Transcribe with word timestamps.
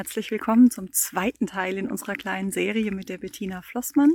Herzlich 0.00 0.30
willkommen 0.30 0.70
zum 0.70 0.90
zweiten 0.94 1.46
Teil 1.46 1.76
in 1.76 1.90
unserer 1.90 2.14
kleinen 2.14 2.50
Serie 2.50 2.90
mit 2.90 3.10
der 3.10 3.18
Bettina 3.18 3.60
Flossmann. 3.60 4.10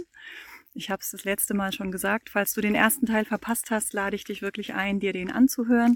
Ich 0.74 0.90
habe 0.90 1.02
es 1.04 1.12
das 1.12 1.26
letzte 1.26 1.54
Mal 1.54 1.74
schon 1.74 1.92
gesagt. 1.92 2.32
Falls 2.32 2.56
du 2.56 2.62
den 2.62 2.74
ersten 2.74 3.06
Teil 3.06 3.24
verpasst 3.24 3.70
hast, 3.70 3.94
lade 3.94 4.16
ich 4.16 4.24
dich 4.24 4.42
wirklich 4.42 4.74
ein, 4.74 5.00
dir 5.00 5.14
den 5.14 5.30
anzuhören. 5.30 5.96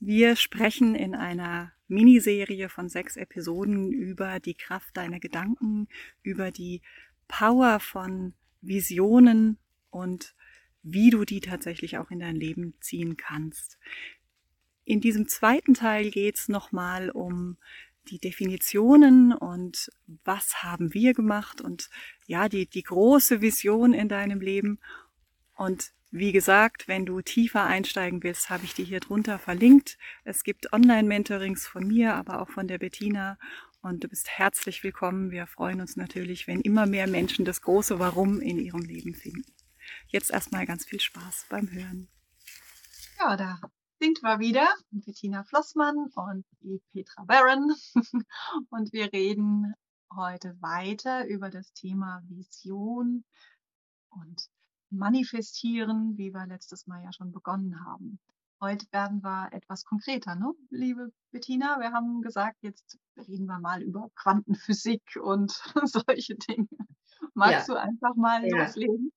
Wir 0.00 0.36
sprechen 0.36 0.94
in 0.94 1.14
einer 1.14 1.72
Miniserie 1.88 2.68
von 2.68 2.90
sechs 2.90 3.16
Episoden 3.16 3.90
über 3.90 4.38
die 4.38 4.52
Kraft 4.52 4.98
deiner 4.98 5.18
Gedanken, 5.18 5.88
über 6.22 6.50
die 6.50 6.82
Power 7.26 7.80
von 7.80 8.34
Visionen 8.60 9.56
und 9.88 10.34
wie 10.82 11.08
du 11.08 11.24
die 11.24 11.40
tatsächlich 11.40 11.96
auch 11.96 12.10
in 12.10 12.18
dein 12.18 12.36
Leben 12.36 12.74
ziehen 12.82 13.16
kannst. 13.16 13.78
In 14.84 15.00
diesem 15.00 15.26
zweiten 15.26 15.72
Teil 15.72 16.10
geht 16.10 16.36
es 16.36 16.50
nochmal 16.50 17.08
um 17.08 17.56
die 18.08 18.18
Definitionen 18.18 19.32
und 19.32 19.90
was 20.24 20.62
haben 20.62 20.92
wir 20.92 21.14
gemacht 21.14 21.60
und 21.60 21.88
ja, 22.26 22.48
die, 22.48 22.66
die 22.66 22.82
große 22.82 23.40
Vision 23.40 23.92
in 23.94 24.08
deinem 24.08 24.40
Leben. 24.40 24.80
Und 25.54 25.92
wie 26.10 26.32
gesagt, 26.32 26.88
wenn 26.88 27.06
du 27.06 27.22
tiefer 27.22 27.64
einsteigen 27.64 28.22
willst, 28.22 28.50
habe 28.50 28.64
ich 28.64 28.74
dir 28.74 28.84
hier 28.84 29.00
drunter 29.00 29.38
verlinkt. 29.38 29.96
Es 30.24 30.44
gibt 30.44 30.72
Online-Mentorings 30.72 31.66
von 31.66 31.86
mir, 31.86 32.14
aber 32.14 32.40
auch 32.42 32.50
von 32.50 32.68
der 32.68 32.78
Bettina. 32.78 33.38
Und 33.80 34.04
du 34.04 34.08
bist 34.08 34.28
herzlich 34.28 34.84
willkommen. 34.84 35.30
Wir 35.30 35.46
freuen 35.46 35.80
uns 35.80 35.96
natürlich, 35.96 36.46
wenn 36.46 36.60
immer 36.60 36.86
mehr 36.86 37.06
Menschen 37.06 37.44
das 37.44 37.62
große 37.62 37.98
Warum 37.98 38.40
in 38.40 38.58
ihrem 38.58 38.82
Leben 38.82 39.14
finden. 39.14 39.44
Jetzt 40.06 40.30
erstmal 40.30 40.66
ganz 40.66 40.84
viel 40.84 41.00
Spaß 41.00 41.46
beim 41.48 41.70
Hören. 41.70 42.08
Ja, 43.18 43.36
da 43.36 43.60
sind 44.02 44.20
wir 44.20 44.40
wieder, 44.40 44.66
Bettina 44.90 45.44
Flossmann 45.44 45.96
und 46.16 46.44
Petra 46.92 47.22
Barron. 47.22 47.72
und 48.70 48.92
wir 48.92 49.12
reden 49.12 49.74
heute 50.16 50.60
weiter 50.60 51.24
über 51.28 51.50
das 51.50 51.72
Thema 51.72 52.20
Vision 52.26 53.22
und 54.10 54.48
Manifestieren, 54.90 56.18
wie 56.18 56.34
wir 56.34 56.48
letztes 56.48 56.88
Mal 56.88 57.04
ja 57.04 57.12
schon 57.12 57.30
begonnen 57.30 57.84
haben. 57.84 58.18
Heute 58.60 58.86
werden 58.90 59.22
wir 59.22 59.52
etwas 59.52 59.84
konkreter, 59.84 60.34
ne? 60.34 60.52
liebe 60.70 61.12
Bettina. 61.30 61.78
Wir 61.78 61.92
haben 61.92 62.22
gesagt, 62.22 62.56
jetzt 62.62 62.98
reden 63.16 63.46
wir 63.46 63.60
mal 63.60 63.82
über 63.82 64.10
Quantenphysik 64.16 65.16
und 65.22 65.52
solche 65.84 66.34
Dinge. 66.34 66.66
Magst 67.34 67.68
ja. 67.68 67.74
du 67.74 67.80
einfach 67.80 68.16
mal 68.16 68.44
ja. 68.48 68.64
loslegen? 68.64 69.12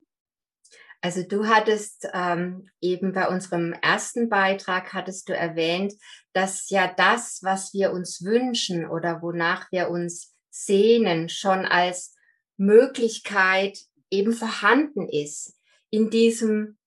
Also 1.06 1.22
du 1.22 1.45
hattest 1.45 2.08
ähm, 2.16 2.67
eben 2.81 3.14
bei 3.14 3.28
unserem 3.28 3.73
ersten 3.73 4.28
Beitrag 4.28 4.92
hattest 4.92 5.30
du 5.30 5.36
erwähnt, 5.36 5.94
dass 6.34 6.67
ja 6.72 6.92
das, 6.97 7.42
was 7.44 7.75
wir 7.75 7.92
uns 7.92 8.23
wünschen 8.23 8.89
oder 8.89 9.22
wonach 9.22 9.72
wir 9.72 9.92
uns 9.92 10.34
sehnen, 10.50 11.30
schon 11.30 11.64
als 11.64 12.16
Möglichkeit 12.58 13.78
eben 14.09 14.34
vorhanden 14.34 15.08
ist 15.08 15.53
in 15.92 16.09
diesem 16.09 16.80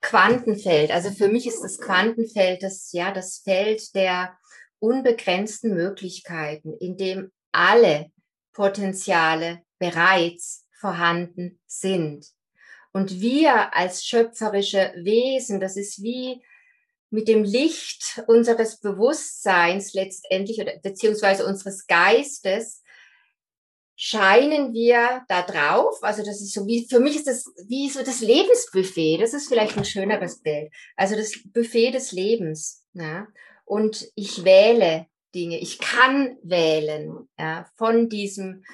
Quantenfeld. 0.00 0.92
Also 0.92 1.10
für 1.10 1.26
mich 1.26 1.48
ist 1.48 1.64
das 1.64 1.80
Quantenfeld 1.80 2.62
das 2.62 2.92
ja 2.92 3.10
das 3.10 3.38
Feld 3.38 3.92
der 3.96 4.38
unbegrenzten 4.78 5.74
Möglichkeiten, 5.74 6.74
in 6.78 6.96
dem 6.96 7.32
alle 7.50 8.12
Potenziale 8.52 9.62
bereits 9.80 10.64
vorhanden 10.78 11.58
sind. 11.66 12.33
Und 12.94 13.20
wir 13.20 13.74
als 13.74 14.04
schöpferische 14.04 14.92
Wesen, 14.96 15.58
das 15.58 15.76
ist 15.76 16.00
wie 16.00 16.40
mit 17.10 17.26
dem 17.26 17.42
Licht 17.42 18.22
unseres 18.28 18.80
Bewusstseins 18.80 19.94
letztendlich 19.94 20.60
oder 20.60 20.78
beziehungsweise 20.80 21.44
unseres 21.44 21.88
Geistes 21.88 22.82
scheinen 23.96 24.72
wir 24.72 25.24
da 25.28 25.42
drauf. 25.42 25.98
Also 26.02 26.24
das 26.24 26.40
ist 26.40 26.52
so 26.52 26.66
wie, 26.66 26.86
für 26.88 27.00
mich 27.00 27.16
ist 27.16 27.26
das 27.26 27.46
wie 27.66 27.90
so 27.90 28.04
das 28.04 28.20
Lebensbuffet. 28.20 29.18
Das 29.18 29.34
ist 29.34 29.48
vielleicht 29.48 29.76
ein 29.76 29.84
schöneres 29.84 30.40
Bild. 30.40 30.72
Also 30.96 31.16
das 31.16 31.32
Buffet 31.52 31.90
des 31.90 32.12
Lebens. 32.12 32.86
Ja? 32.92 33.26
Und 33.64 34.08
ich 34.14 34.44
wähle 34.44 35.06
Dinge. 35.34 35.58
Ich 35.58 35.80
kann 35.80 36.38
wählen 36.44 37.28
ja, 37.38 37.68
von 37.76 38.08
diesem 38.08 38.64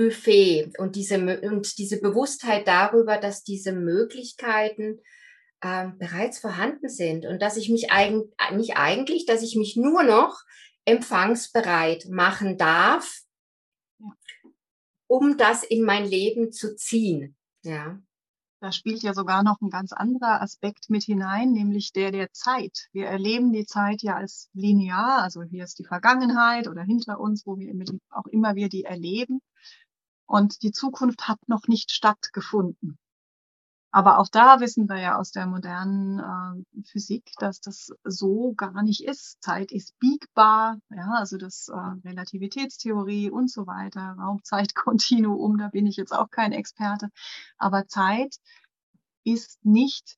Buffet 0.00 0.72
und 0.78 0.96
diese, 0.96 1.18
und 1.42 1.76
diese 1.76 2.00
Bewusstheit 2.00 2.66
darüber, 2.66 3.18
dass 3.18 3.44
diese 3.44 3.72
Möglichkeiten 3.72 4.98
äh, 5.60 5.88
bereits 5.98 6.38
vorhanden 6.38 6.88
sind 6.88 7.26
und 7.26 7.42
dass 7.42 7.58
ich 7.58 7.68
mich 7.68 7.90
eigentlich, 7.90 8.34
nicht 8.52 8.78
eigentlich, 8.78 9.26
dass 9.26 9.42
ich 9.42 9.56
mich 9.56 9.76
nur 9.76 10.02
noch 10.02 10.40
empfangsbereit 10.86 12.06
machen 12.08 12.56
darf, 12.56 13.20
um 15.06 15.36
das 15.36 15.64
in 15.64 15.82
mein 15.82 16.06
Leben 16.06 16.50
zu 16.50 16.76
ziehen. 16.76 17.36
Ja. 17.62 18.00
Da 18.62 18.72
spielt 18.72 19.02
ja 19.02 19.12
sogar 19.12 19.42
noch 19.42 19.60
ein 19.60 19.68
ganz 19.68 19.92
anderer 19.92 20.40
Aspekt 20.40 20.88
mit 20.88 21.02
hinein, 21.02 21.52
nämlich 21.52 21.92
der 21.92 22.10
der 22.10 22.32
Zeit. 22.32 22.88
Wir 22.92 23.06
erleben 23.06 23.52
die 23.52 23.66
Zeit 23.66 24.02
ja 24.02 24.16
als 24.16 24.48
linear, 24.54 25.22
also 25.22 25.42
hier 25.42 25.64
ist 25.64 25.78
die 25.78 25.84
Vergangenheit 25.84 26.68
oder 26.68 26.82
hinter 26.84 27.20
uns, 27.20 27.46
wo 27.46 27.58
wir 27.58 27.70
auch 28.08 28.26
immer 28.26 28.54
wir 28.54 28.70
die 28.70 28.84
erleben. 28.84 29.42
Und 30.30 30.62
die 30.62 30.70
Zukunft 30.70 31.26
hat 31.26 31.40
noch 31.48 31.66
nicht 31.66 31.90
stattgefunden. 31.90 33.00
Aber 33.90 34.20
auch 34.20 34.28
da 34.28 34.60
wissen 34.60 34.88
wir 34.88 35.00
ja 35.00 35.18
aus 35.18 35.32
der 35.32 35.46
modernen 35.46 36.20
äh, 36.20 36.82
Physik, 36.84 37.32
dass 37.40 37.60
das 37.60 37.90
so 38.04 38.54
gar 38.54 38.84
nicht 38.84 39.02
ist. 39.02 39.42
Zeit 39.42 39.72
ist 39.72 39.98
biegbar, 39.98 40.78
ja, 40.90 41.14
also 41.14 41.36
das 41.36 41.66
äh, 41.66 41.74
Relativitätstheorie 41.74 43.28
und 43.28 43.50
so 43.50 43.66
weiter, 43.66 44.14
Raumzeitkontinuum, 44.20 45.58
da 45.58 45.66
bin 45.66 45.88
ich 45.88 45.96
jetzt 45.96 46.12
auch 46.12 46.30
kein 46.30 46.52
Experte. 46.52 47.08
Aber 47.58 47.88
Zeit 47.88 48.36
ist 49.24 49.58
nicht 49.64 50.16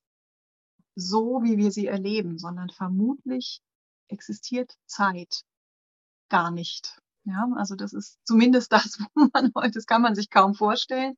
so, 0.93 1.41
wie 1.41 1.57
wir 1.57 1.71
sie 1.71 1.87
erleben, 1.87 2.37
sondern 2.37 2.69
vermutlich 2.69 3.63
existiert 4.09 4.75
Zeit 4.85 5.41
gar 6.29 6.51
nicht. 6.51 7.02
Ja, 7.25 7.47
also 7.55 7.75
das 7.75 7.93
ist 7.93 8.19
zumindest 8.25 8.71
das, 8.71 8.99
wo 8.99 9.29
man 9.33 9.51
heute, 9.55 9.71
das 9.71 9.85
kann 9.85 10.01
man 10.01 10.15
sich 10.15 10.29
kaum 10.29 10.53
vorstellen. 10.53 11.15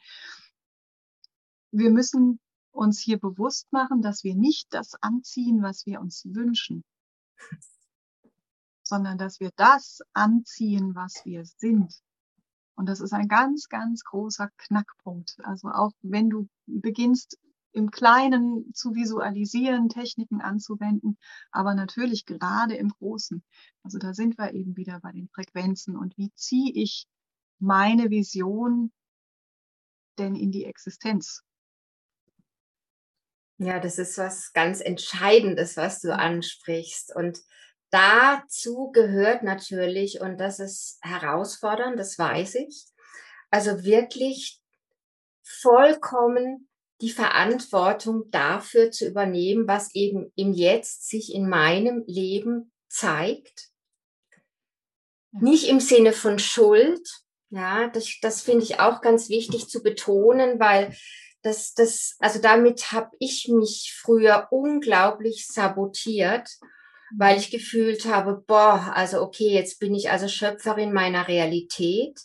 Wir 1.71 1.89
müssen 1.89 2.39
uns 2.71 2.99
hier 2.99 3.19
bewusst 3.19 3.73
machen, 3.73 4.03
dass 4.03 4.23
wir 4.23 4.35
nicht 4.35 4.71
das 4.73 4.93
anziehen, 5.01 5.63
was 5.63 5.87
wir 5.87 5.99
uns 5.99 6.25
wünschen, 6.25 6.83
sondern 8.83 9.17
dass 9.17 9.39
wir 9.39 9.49
das 9.55 10.01
anziehen, 10.13 10.93
was 10.93 11.25
wir 11.25 11.43
sind. 11.45 12.03
Und 12.75 12.87
das 12.87 12.99
ist 12.99 13.13
ein 13.13 13.27
ganz, 13.27 13.69
ganz 13.69 14.03
großer 14.03 14.49
Knackpunkt. 14.57 15.35
Also 15.43 15.69
auch 15.69 15.91
wenn 16.01 16.29
du 16.29 16.47
beginnst, 16.65 17.37
im 17.71 17.89
Kleinen 17.89 18.71
zu 18.73 18.93
visualisieren, 18.93 19.89
Techniken 19.89 20.41
anzuwenden, 20.41 21.17
aber 21.51 21.73
natürlich 21.73 22.25
gerade 22.25 22.75
im 22.75 22.89
Großen. 22.89 23.43
Also 23.83 23.97
da 23.97 24.13
sind 24.13 24.37
wir 24.37 24.53
eben 24.53 24.77
wieder 24.77 24.99
bei 24.99 25.11
den 25.11 25.27
Frequenzen 25.29 25.97
und 25.97 26.15
wie 26.17 26.31
ziehe 26.35 26.71
ich 26.71 27.07
meine 27.59 28.11
Vision 28.11 28.91
denn 30.19 30.35
in 30.35 30.51
die 30.51 30.65
Existenz? 30.65 31.41
Ja, 33.57 33.79
das 33.79 33.97
ist 33.97 34.17
was 34.17 34.51
ganz 34.53 34.81
Entscheidendes, 34.81 35.77
was 35.77 36.01
du 36.01 36.15
ansprichst. 36.15 37.15
Und 37.15 37.39
dazu 37.93 38.89
gehört 38.91 39.43
natürlich, 39.43 40.19
und 40.19 40.37
das 40.39 40.59
ist 40.59 40.97
herausfordernd, 41.01 41.99
das 41.99 42.17
weiß 42.17 42.55
ich, 42.55 42.85
also 43.51 43.83
wirklich 43.83 44.59
vollkommen 45.43 46.67
die 47.01 47.11
Verantwortung 47.11 48.31
dafür 48.31 48.89
zu 48.89 49.07
übernehmen, 49.07 49.67
was 49.67 49.93
eben 49.93 50.31
im 50.35 50.53
Jetzt 50.53 51.09
sich 51.09 51.33
in 51.33 51.47
meinem 51.47 52.03
Leben 52.07 52.71
zeigt. 52.87 53.69
Nicht 55.31 55.67
im 55.67 55.79
Sinne 55.79 56.13
von 56.13 56.39
Schuld. 56.39 57.07
Ja, 57.49 57.89
das, 57.89 58.17
das 58.21 58.41
finde 58.41 58.63
ich 58.63 58.79
auch 58.79 59.01
ganz 59.01 59.29
wichtig 59.29 59.67
zu 59.67 59.83
betonen, 59.83 60.59
weil 60.59 60.95
das, 61.43 61.73
das, 61.73 62.15
also 62.19 62.39
damit 62.39 62.91
habe 62.91 63.11
ich 63.19 63.49
mich 63.49 63.93
früher 64.01 64.47
unglaublich 64.49 65.47
sabotiert, 65.47 66.49
weil 67.15 67.37
ich 67.37 67.51
gefühlt 67.51 68.05
habe, 68.05 68.43
boah, 68.47 68.91
also 68.95 69.21
okay, 69.21 69.49
jetzt 69.49 69.79
bin 69.79 69.93
ich 69.93 70.09
also 70.09 70.27
Schöpferin 70.27 70.93
meiner 70.93 71.27
Realität. 71.27 72.19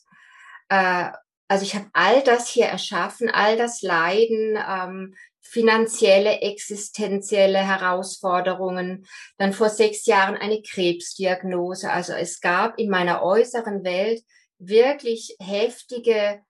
Äh, 0.69 1.11
also 1.49 1.65
ich 1.65 1.75
habe 1.75 1.89
all 1.93 2.23
das 2.23 2.49
hier 2.49 2.67
erschaffen, 2.67 3.31
all 3.31 3.57
das 3.57 3.83
Leiden, 3.83 4.59
ähm, 4.69 5.15
finanzielle, 5.41 6.43
existenzielle 6.43 7.59
Herausforderungen, 7.59 9.07
dann 9.39 9.55
vor 9.55 9.71
sechs 9.71 10.05
Jahren 10.05 10.37
eine 10.37 10.61
Krebsdiagnose. 10.61 11.91
Also 11.91 12.13
es 12.13 12.41
gab 12.41 12.79
in 12.79 12.91
meiner 12.91 13.23
äußeren 13.23 13.83
Welt 13.83 14.23
wirklich 14.59 15.37
heftige 15.41 16.43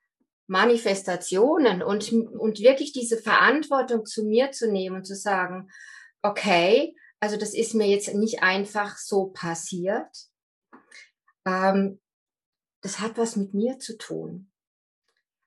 Manifestationen 0.48 1.82
und, 1.82 2.10
und 2.12 2.58
wirklich 2.58 2.92
diese 2.92 3.18
Verantwortung 3.18 4.04
zu 4.04 4.24
mir 4.24 4.50
zu 4.50 4.70
nehmen 4.70 4.96
und 4.96 5.04
zu 5.04 5.14
sagen, 5.14 5.68
okay, 6.22 6.94
also 7.20 7.36
das 7.36 7.54
ist 7.54 7.74
mir 7.74 7.86
jetzt 7.86 8.12
nicht 8.14 8.42
einfach 8.42 8.96
so 8.96 9.26
passiert. 9.26 10.28
Ähm, 11.46 12.00
das 12.80 13.00
hat 13.00 13.18
was 13.18 13.36
mit 13.36 13.54
mir 13.54 13.78
zu 13.78 13.96
tun. 13.96 14.52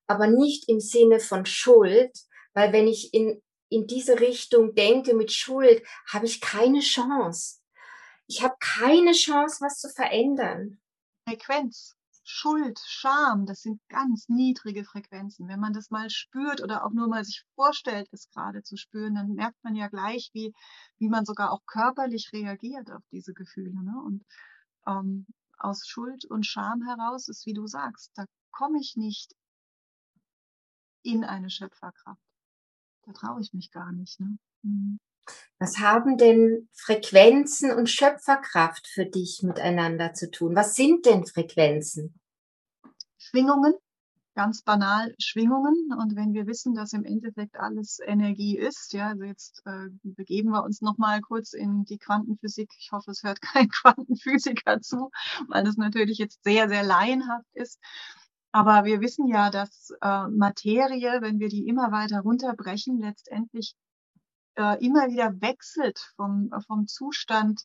Aber 0.07 0.27
nicht 0.27 0.68
im 0.68 0.79
Sinne 0.79 1.19
von 1.19 1.45
Schuld, 1.45 2.12
weil 2.53 2.73
wenn 2.73 2.88
ich 2.88 3.13
in, 3.13 3.41
in 3.69 3.88
diese 3.88 4.19
Richtung 4.19 4.75
denke 4.75 5.13
mit 5.13 5.31
Schuld, 5.31 5.81
habe 6.07 6.25
ich 6.25 6.41
keine 6.41 6.81
Chance. 6.81 7.59
Ich 8.27 8.44
habe 8.44 8.56
keine 8.59 9.13
Chance, 9.13 9.57
was 9.62 9.79
zu 9.79 9.89
verändern. 9.89 10.81
Frequenz. 11.27 11.95
Schuld, 12.23 12.79
Scham, 12.85 13.45
das 13.45 13.62
sind 13.62 13.81
ganz 13.89 14.29
niedrige 14.29 14.83
Frequenzen. 14.83 15.47
Wenn 15.47 15.59
man 15.59 15.73
das 15.73 15.89
mal 15.89 16.09
spürt 16.09 16.62
oder 16.62 16.85
auch 16.85 16.91
nur 16.91 17.07
mal 17.07 17.23
sich 17.25 17.44
vorstellt, 17.56 18.07
es 18.12 18.29
gerade 18.29 18.62
zu 18.63 18.77
spüren, 18.77 19.15
dann 19.15 19.33
merkt 19.33 19.63
man 19.63 19.75
ja 19.75 19.88
gleich, 19.88 20.29
wie, 20.33 20.53
wie 20.97 21.09
man 21.09 21.25
sogar 21.25 21.51
auch 21.51 21.65
körperlich 21.65 22.31
reagiert 22.31 22.91
auf 22.91 23.03
diese 23.12 23.33
Gefühle. 23.33 23.83
Ne? 23.83 24.01
Und 24.06 24.25
ähm, 24.88 25.25
aus 25.57 25.88
Schuld 25.88 26.25
und 26.25 26.45
Scham 26.45 26.83
heraus 26.83 27.27
ist, 27.27 27.45
wie 27.45 27.53
du 27.53 27.68
sagst, 27.68 28.12
da 28.15 28.25
komme 28.51 28.79
ich 28.79 28.95
nicht 28.95 29.35
in 31.03 31.24
eine 31.24 31.50
Schöpferkraft. 31.50 32.21
Da 33.03 33.13
traue 33.13 33.41
ich 33.41 33.53
mich 33.53 33.71
gar 33.71 33.91
nicht. 33.91 34.19
Ne? 34.19 34.38
Mhm. 34.62 35.00
Was 35.59 35.77
haben 35.77 36.18
denn 36.18 36.69
Frequenzen 36.73 37.71
und 37.71 37.89
Schöpferkraft 37.89 38.88
für 38.88 39.06
dich 39.06 39.44
miteinander 39.44 40.13
zu 40.13 40.31
tun? 40.31 40.56
Was 40.56 40.73
sind 40.73 41.06
denn 41.06 41.25
Frequenzen? 41.25 42.19
Schwingungen, 43.19 43.75
ganz 44.33 44.63
banal 44.63 45.13
Schwingungen. 45.19 45.89
Und 46.00 46.15
wenn 46.15 46.33
wir 46.33 46.47
wissen, 46.47 46.73
dass 46.73 46.94
im 46.94 47.06
Endeffekt 47.06 47.57
alles 47.57 48.00
Energie 48.03 48.57
ist, 48.57 48.94
ja, 48.94 49.09
also 49.09 49.23
jetzt 49.23 49.62
äh, 49.65 49.89
begeben 50.01 50.50
wir 50.50 50.63
uns 50.63 50.81
nochmal 50.81 51.21
kurz 51.21 51.53
in 51.53 51.85
die 51.85 51.97
Quantenphysik. 51.97 52.71
Ich 52.79 52.91
hoffe, 52.91 53.12
es 53.12 53.24
hört 53.24 53.41
kein 53.53 53.69
Quantenphysiker 53.69 54.81
zu, 54.81 55.12
weil 55.47 55.63
das 55.63 55.77
natürlich 55.77 56.17
jetzt 56.17 56.44
sehr, 56.44 56.69
sehr 56.69 56.83
laienhaft 56.83 57.47
ist. 57.53 57.79
Aber 58.51 58.83
wir 58.83 59.00
wissen 59.00 59.27
ja, 59.27 59.50
dass 59.50 59.91
äh, 60.01 60.27
Materie, 60.27 61.21
wenn 61.21 61.39
wir 61.39 61.47
die 61.47 61.67
immer 61.67 61.91
weiter 61.91 62.21
runterbrechen, 62.21 63.00
letztendlich 63.00 63.75
äh, 64.56 64.83
immer 64.83 65.07
wieder 65.07 65.42
wechselt 65.42 66.00
vom, 66.15 66.51
vom 66.68 66.88
Zustand 66.88 67.63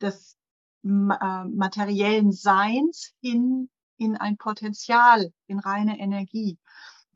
des 0.00 0.36
äh, 0.84 0.88
materiellen 0.88 2.32
Seins 2.32 3.12
hin 3.20 3.68
in 3.96 4.16
ein 4.16 4.36
Potenzial, 4.36 5.32
in 5.46 5.58
reine 5.58 5.98
Energie. 5.98 6.58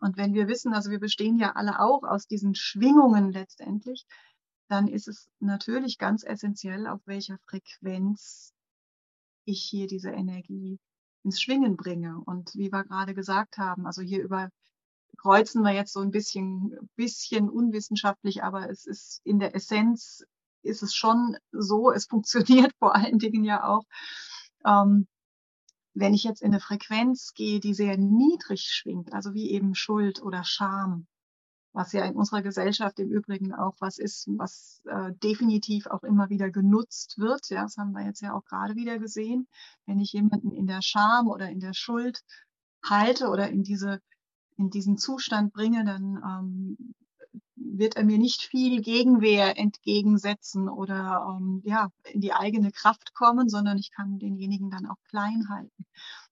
Und 0.00 0.17
wenn 0.17 0.34
wir 0.34 0.49
wissen, 0.49 0.75
also 0.75 0.90
wir 0.90 0.99
bestehen 0.99 1.38
ja 1.38 1.52
alle 1.52 1.79
auch 1.79 2.02
aus 2.02 2.26
diesen 2.26 2.56
Schwingungen 2.56 3.31
letztendlich, 3.31 4.05
dann 4.69 4.88
ist 4.88 5.06
es 5.06 5.29
natürlich 5.38 5.99
ganz 5.99 6.25
essentiell, 6.25 6.87
auf 6.87 7.00
welcher 7.05 7.38
Frequenz 7.46 8.52
ich 9.44 9.62
hier 9.62 9.87
diese 9.87 10.11
Energie 10.11 10.81
ins 11.23 11.40
Schwingen 11.40 11.76
bringe. 11.76 12.20
Und 12.25 12.55
wie 12.55 12.73
wir 12.73 12.82
gerade 12.84 13.14
gesagt 13.14 13.58
haben, 13.58 13.87
also 13.87 14.02
hier 14.02 14.25
überkreuzen 15.22 15.62
wir 15.62 15.72
jetzt 15.72 15.92
so 15.92 16.00
ein 16.00 16.10
bisschen, 16.10 16.76
bisschen 16.96 17.48
unwissenschaftlich, 17.48 18.42
aber 18.42 18.69
es 18.70 18.86
ist 18.86 19.20
in 19.24 19.38
der 19.38 19.54
Essenz 19.54 20.24
ist 20.62 20.82
es 20.82 20.94
schon 20.94 21.36
so, 21.52 21.90
es 21.90 22.06
funktioniert 22.10 22.72
vor 22.78 22.94
allen 22.94 23.19
Dingen 23.19 23.44
ja 23.44 23.64
auch. 23.64 23.84
Ähm, 24.64 25.06
wenn 25.94 26.14
ich 26.14 26.24
jetzt 26.24 26.42
in 26.42 26.52
eine 26.52 26.60
Frequenz 26.60 27.34
gehe, 27.34 27.60
die 27.60 27.74
sehr 27.74 27.98
niedrig 27.98 28.62
schwingt, 28.62 29.12
also 29.12 29.34
wie 29.34 29.50
eben 29.50 29.74
Schuld 29.74 30.22
oder 30.22 30.42
Scham, 30.42 31.06
was 31.74 31.92
ja 31.92 32.04
in 32.04 32.16
unserer 32.16 32.42
Gesellschaft 32.42 32.98
im 32.98 33.10
Übrigen 33.10 33.54
auch 33.54 33.76
was 33.78 33.98
ist, 33.98 34.26
was 34.38 34.80
äh, 34.86 35.12
definitiv 35.22 35.86
auch 35.86 36.02
immer 36.02 36.30
wieder 36.30 36.50
genutzt 36.50 37.19
wird. 37.19 37.48
Ja, 37.50 37.62
das 37.62 37.76
haben 37.76 37.92
wir 37.92 38.04
jetzt 38.04 38.20
ja 38.22 38.34
auch 38.34 38.44
gerade 38.44 38.74
wieder 38.74 38.98
gesehen. 38.98 39.46
Wenn 39.86 39.98
ich 39.98 40.12
jemanden 40.12 40.50
in 40.52 40.66
der 40.66 40.82
Scham 40.82 41.28
oder 41.28 41.48
in 41.48 41.60
der 41.60 41.74
Schuld 41.74 42.22
halte 42.82 43.28
oder 43.28 43.48
in 43.48 43.62
diese 43.62 44.00
in 44.62 44.70
diesen 44.70 44.97
Zustand 44.97 45.53
bringe, 45.53 45.84
dann 45.84 46.22
ähm, 46.25 46.94
wird 47.56 47.96
er 47.96 48.05
mir 48.05 48.19
nicht 48.19 48.43
viel 48.43 48.81
Gegenwehr 48.81 49.58
entgegensetzen 49.58 50.69
oder 50.69 51.36
ähm, 51.36 51.63
ja 51.65 51.91
in 52.05 52.20
die 52.20 52.32
eigene 52.32 52.70
Kraft 52.70 53.13
kommen, 53.15 53.48
sondern 53.48 53.79
ich 53.79 53.91
kann 53.91 54.19
denjenigen 54.19 54.70
dann 54.70 54.86
auch 54.86 55.03
klein 55.08 55.48
halten. 55.48 55.86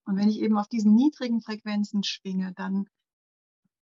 Und 0.05 0.17
wenn 0.17 0.29
ich 0.29 0.41
eben 0.41 0.57
auf 0.59 0.69
diesen 0.69 0.95
niedrigen 0.95 1.41
Frequenzen 1.41 2.03
schwinge, 2.03 2.53
dann 2.55 2.89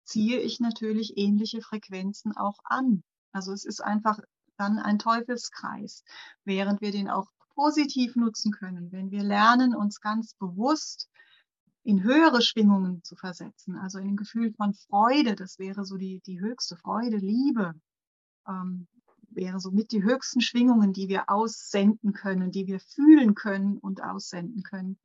ziehe 0.04 0.40
ich 0.40 0.61
natürlich 0.61 1.16
ähnliche 1.16 1.61
Frequenzen 1.61 2.37
auch 2.37 2.59
an. 2.64 3.02
Also 3.33 3.52
es 3.52 3.64
ist 3.64 3.83
einfach 3.83 4.18
dann 4.56 4.78
ein 4.78 4.99
Teufelskreis, 4.99 6.04
während 6.45 6.80
wir 6.80 6.90
den 6.90 7.09
auch 7.09 7.28
positiv 7.54 8.16
nutzen 8.16 8.52
können, 8.52 8.92
wenn 8.92 9.11
wir 9.11 9.23
lernen, 9.23 9.75
uns 9.75 10.00
ganz 10.00 10.35
bewusst 10.35 11.09
in 11.84 12.02
höhere 12.02 12.42
Schwingungen 12.42 13.02
zu 13.02 13.16
versetzen, 13.16 13.76
also 13.76 13.98
in 13.98 14.08
ein 14.08 14.16
Gefühl 14.16 14.52
von 14.52 14.74
Freude, 14.74 15.34
das 15.34 15.58
wäre 15.58 15.84
so 15.84 15.96
die, 15.96 16.20
die 16.26 16.40
höchste 16.40 16.76
Freude, 16.76 17.16
Liebe, 17.16 17.74
ähm, 18.46 18.86
wäre 19.30 19.60
somit 19.60 19.92
die 19.92 20.02
höchsten 20.02 20.40
Schwingungen, 20.40 20.92
die 20.92 21.08
wir 21.08 21.28
aussenden 21.30 22.12
können, 22.12 22.50
die 22.52 22.66
wir 22.66 22.80
fühlen 22.80 23.34
können 23.34 23.78
und 23.78 24.02
aussenden 24.02 24.62
können, 24.62 24.98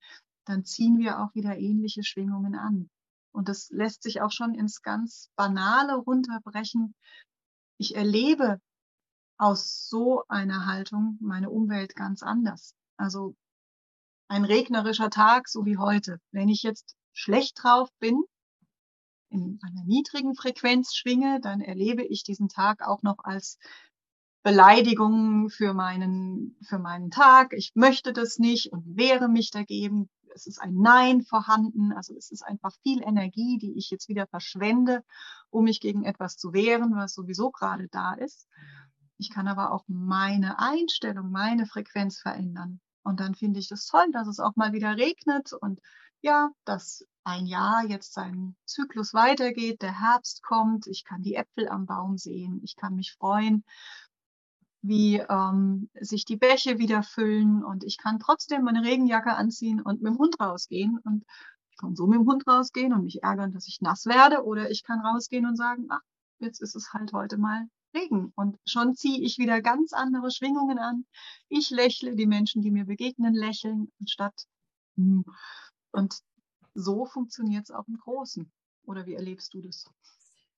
dann 0.45 0.65
ziehen 0.65 0.99
wir 0.99 1.19
auch 1.19 1.33
wieder 1.33 1.57
ähnliche 1.57 2.03
Schwingungen 2.03 2.55
an. 2.55 2.89
Und 3.31 3.49
das 3.49 3.69
lässt 3.69 4.03
sich 4.03 4.21
auch 4.21 4.31
schon 4.31 4.53
ins 4.53 4.81
ganz 4.81 5.29
Banale 5.35 5.95
runterbrechen. 5.95 6.95
Ich 7.77 7.95
erlebe 7.95 8.59
aus 9.37 9.87
so 9.87 10.23
einer 10.27 10.65
Haltung 10.65 11.17
meine 11.21 11.49
Umwelt 11.49 11.95
ganz 11.95 12.23
anders. 12.23 12.73
Also 12.97 13.35
ein 14.27 14.45
regnerischer 14.45 15.09
Tag, 15.09 15.47
so 15.47 15.65
wie 15.65 15.77
heute. 15.77 16.19
Wenn 16.31 16.49
ich 16.49 16.63
jetzt 16.63 16.95
schlecht 17.13 17.61
drauf 17.61 17.89
bin, 17.99 18.23
in 19.29 19.59
einer 19.61 19.83
niedrigen 19.85 20.35
Frequenz 20.35 20.95
schwinge, 20.95 21.39
dann 21.41 21.61
erlebe 21.61 22.03
ich 22.03 22.23
diesen 22.23 22.49
Tag 22.49 22.87
auch 22.87 23.03
noch 23.03 23.19
als 23.23 23.57
Beleidigung 24.43 25.49
für 25.49 25.73
meinen, 25.73 26.57
für 26.61 26.79
meinen 26.79 27.11
Tag. 27.11 27.53
Ich 27.53 27.71
möchte 27.75 28.13
das 28.13 28.39
nicht 28.39 28.71
und 28.71 28.97
wehre 28.97 29.27
mich 29.27 29.51
dagegen 29.51 30.09
es 30.37 30.45
ist 30.45 30.61
ein 30.61 30.75
Nein 30.75 31.23
vorhanden, 31.23 31.91
also 31.91 32.15
es 32.15 32.29
ist 32.29 32.43
einfach 32.43 32.71
viel 32.83 33.01
Energie, 33.01 33.57
die 33.57 33.75
ich 33.75 33.89
jetzt 33.89 34.07
wieder 34.07 34.27
verschwende, 34.27 35.03
um 35.49 35.63
mich 35.63 35.81
gegen 35.81 36.03
etwas 36.03 36.37
zu 36.37 36.53
wehren, 36.53 36.95
was 36.95 37.15
sowieso 37.15 37.49
gerade 37.49 37.87
da 37.89 38.13
ist. 38.13 38.47
Ich 39.17 39.31
kann 39.31 39.47
aber 39.47 39.71
auch 39.71 39.83
meine 39.87 40.59
Einstellung, 40.59 41.31
meine 41.31 41.65
Frequenz 41.65 42.19
verändern. 42.19 42.79
Und 43.07 43.21
dann 43.21 43.35
finde 43.35 43.59
ich 43.59 43.69
das 43.69 43.85
toll, 43.85 44.11
dass 44.11 44.27
es 44.27 44.39
auch 44.39 44.55
mal 44.57 44.73
wieder 44.73 44.97
regnet 44.97 45.53
und 45.53 45.79
ja, 46.21 46.49
dass 46.65 47.05
ein 47.23 47.45
Jahr 47.45 47.85
jetzt 47.85 48.13
sein 48.13 48.55
Zyklus 48.65 49.13
weitergeht, 49.13 49.81
der 49.81 49.97
Herbst 49.99 50.43
kommt, 50.43 50.87
ich 50.87 51.05
kann 51.05 51.21
die 51.21 51.35
Äpfel 51.35 51.69
am 51.69 51.85
Baum 51.85 52.17
sehen, 52.17 52.59
ich 52.63 52.75
kann 52.75 52.95
mich 52.95 53.13
freuen, 53.13 53.63
wie 54.81 55.17
ähm, 55.17 55.89
sich 55.99 56.25
die 56.25 56.35
Bäche 56.35 56.79
wieder 56.79 57.01
füllen. 57.01 57.63
Und 57.63 57.83
ich 57.85 57.97
kann 57.97 58.19
trotzdem 58.19 58.63
meine 58.63 58.83
Regenjacke 58.83 59.33
anziehen 59.33 59.81
und 59.81 60.01
mit 60.01 60.13
dem 60.13 60.19
Hund 60.19 60.39
rausgehen. 60.39 60.99
Und 61.03 61.25
ich 61.71 61.77
kann 61.77 61.95
so 61.95 62.07
mit 62.07 62.19
dem 62.19 62.27
Hund 62.27 62.47
rausgehen 62.47 62.93
und 62.93 63.03
mich 63.03 63.23
ärgern, 63.23 63.53
dass 63.53 63.67
ich 63.67 63.81
nass 63.81 64.05
werde. 64.05 64.43
Oder 64.43 64.69
ich 64.69 64.83
kann 64.83 64.99
rausgehen 64.99 65.45
und 65.45 65.55
sagen, 65.55 65.87
ach, 65.89 66.01
jetzt 66.39 66.61
ist 66.61 66.75
es 66.75 66.93
halt 66.93 67.13
heute 67.13 67.37
mal 67.37 67.67
Regen 67.97 68.31
und 68.35 68.57
schon 68.65 68.95
ziehe 68.95 69.21
ich 69.21 69.37
wieder 69.37 69.61
ganz 69.61 69.93
andere 69.93 70.31
Schwingungen 70.31 70.79
an. 70.79 71.05
Ich 71.49 71.69
lächle, 71.69 72.15
die 72.15 72.27
Menschen, 72.27 72.61
die 72.61 72.71
mir 72.71 72.85
begegnen, 72.85 73.33
lächeln 73.33 73.91
anstatt 73.99 74.45
hm. 74.95 75.25
und 75.91 76.15
so 76.73 77.05
funktioniert 77.05 77.63
es 77.65 77.71
auch 77.71 77.87
im 77.87 77.97
Großen. 77.97 78.51
Oder 78.83 79.05
wie 79.05 79.15
erlebst 79.15 79.53
du 79.53 79.61
das? 79.61 79.85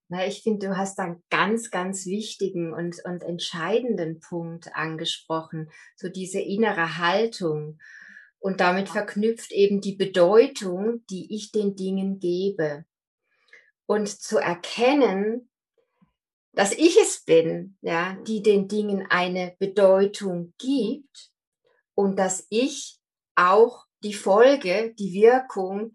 Na, 0.09 0.25
ich 0.25 0.43
finde, 0.43 0.67
du 0.67 0.77
hast 0.77 0.99
einen 0.99 1.23
ganz, 1.29 1.71
ganz 1.71 2.05
wichtigen 2.05 2.73
und, 2.73 3.03
und 3.05 3.23
entscheidenden 3.23 4.19
Punkt 4.19 4.75
angesprochen. 4.75 5.69
So 5.95 6.09
diese 6.09 6.39
innere 6.39 6.97
Haltung. 6.97 7.79
Und 8.39 8.59
damit 8.59 8.89
verknüpft 8.89 9.51
eben 9.51 9.81
die 9.81 9.95
Bedeutung, 9.95 11.05
die 11.09 11.33
ich 11.35 11.51
den 11.51 11.75
Dingen 11.75 12.19
gebe. 12.19 12.85
Und 13.85 14.07
zu 14.07 14.37
erkennen, 14.37 15.48
dass 16.53 16.71
ich 16.73 16.97
es 16.97 17.23
bin, 17.23 17.77
ja, 17.81 18.17
die 18.27 18.41
den 18.41 18.67
Dingen 18.67 19.05
eine 19.09 19.55
Bedeutung 19.59 20.53
gibt 20.57 21.31
und 21.95 22.17
dass 22.17 22.45
ich 22.49 22.99
auch 23.35 23.85
die 24.03 24.13
Folge, 24.13 24.93
die 24.97 25.13
Wirkung 25.13 25.93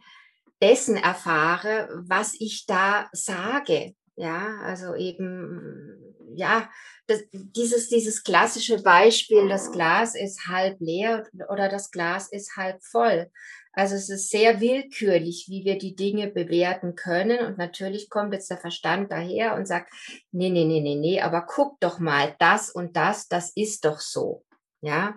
dessen 0.62 0.96
erfahre, 0.96 1.88
was 2.06 2.34
ich 2.38 2.66
da 2.66 3.08
sage. 3.12 3.94
Ja, 4.16 4.58
also 4.62 4.94
eben, 4.94 6.14
ja, 6.36 6.70
das, 7.06 7.22
dieses, 7.32 7.88
dieses 7.88 8.22
klassische 8.22 8.80
Beispiel, 8.82 9.48
das 9.48 9.72
Glas 9.72 10.14
ist 10.14 10.46
halb 10.46 10.80
leer 10.80 11.26
oder 11.50 11.68
das 11.68 11.90
Glas 11.90 12.30
ist 12.30 12.56
halb 12.56 12.82
voll. 12.84 13.30
Also 13.74 13.94
es 13.96 14.08
ist 14.08 14.30
sehr 14.30 14.60
willkürlich, 14.60 15.46
wie 15.48 15.64
wir 15.64 15.78
die 15.78 15.96
Dinge 15.96 16.28
bewerten 16.28 16.94
können. 16.94 17.44
Und 17.44 17.58
natürlich 17.58 18.08
kommt 18.08 18.32
jetzt 18.32 18.50
der 18.50 18.58
Verstand 18.58 19.10
daher 19.10 19.54
und 19.54 19.66
sagt, 19.66 19.92
nee, 20.30 20.50
nee, 20.50 20.64
nee, 20.64 20.80
nee, 20.80 20.96
nee, 20.96 21.20
aber 21.20 21.42
guck 21.42 21.80
doch 21.80 21.98
mal, 21.98 22.34
das 22.38 22.70
und 22.70 22.96
das, 22.96 23.28
das 23.28 23.52
ist 23.54 23.84
doch 23.84 24.00
so. 24.00 24.44
Ja, 24.80 25.14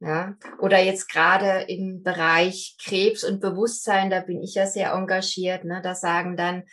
ja, 0.00 0.36
oder 0.58 0.80
jetzt 0.80 1.08
gerade 1.08 1.62
im 1.68 2.02
Bereich 2.02 2.76
Krebs 2.82 3.22
und 3.22 3.40
Bewusstsein, 3.40 4.10
da 4.10 4.18
bin 4.20 4.42
ich 4.42 4.54
ja 4.54 4.66
sehr 4.66 4.92
engagiert. 4.92 5.64
Ne? 5.64 5.80
Da 5.80 5.94
sagen 5.94 6.36
dann, 6.36 6.64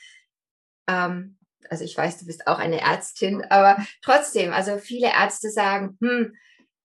ähm, 0.87 1.37
also 1.69 1.83
ich 1.83 1.95
weiß, 1.95 2.17
du 2.17 2.25
bist 2.25 2.47
auch 2.47 2.57
eine 2.57 2.81
Ärztin, 2.81 3.43
aber 3.49 3.77
trotzdem, 4.01 4.51
also 4.51 4.79
viele 4.79 5.07
Ärzte 5.07 5.51
sagen, 5.51 5.95
hm, 6.01 6.33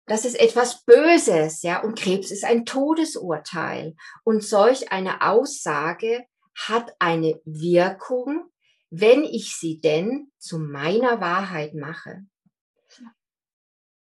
das 0.05 0.25
ist 0.25 0.39
etwas 0.39 0.83
Böses, 0.83 1.61
ja, 1.61 1.81
und 1.81 1.97
Krebs 1.97 2.31
ist 2.31 2.43
ein 2.43 2.65
Todesurteil. 2.65 3.95
Und 4.23 4.43
solch 4.43 4.91
eine 4.91 5.21
Aussage 5.21 6.25
hat 6.55 6.93
eine 6.99 7.39
Wirkung, 7.45 8.49
wenn 8.89 9.23
ich 9.23 9.55
sie 9.55 9.79
denn 9.79 10.31
zu 10.37 10.59
meiner 10.59 11.21
Wahrheit 11.21 11.73
mache. 11.73 12.25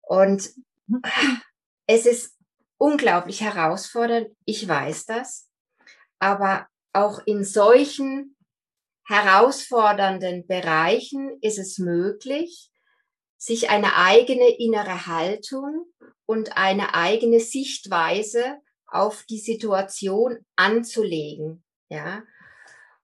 Und 0.02 0.50
es 1.86 2.06
ist 2.06 2.36
unglaublich 2.78 3.42
herausfordernd, 3.42 4.28
ich 4.44 4.66
weiß 4.66 5.04
das, 5.06 5.50
aber 6.18 6.66
auch 6.92 7.20
in 7.26 7.44
solchen 7.44 8.36
herausfordernden 9.04 10.46
Bereichen 10.46 11.38
ist 11.42 11.58
es 11.58 11.78
möglich, 11.78 12.70
sich 13.38 13.70
eine 13.70 13.96
eigene 13.96 14.48
innere 14.58 15.06
Haltung 15.06 15.86
und 16.26 16.56
eine 16.56 16.94
eigene 16.94 17.40
Sichtweise 17.40 18.58
auf 18.86 19.24
die 19.24 19.38
Situation 19.38 20.38
anzulegen, 20.56 21.64
ja, 21.88 22.22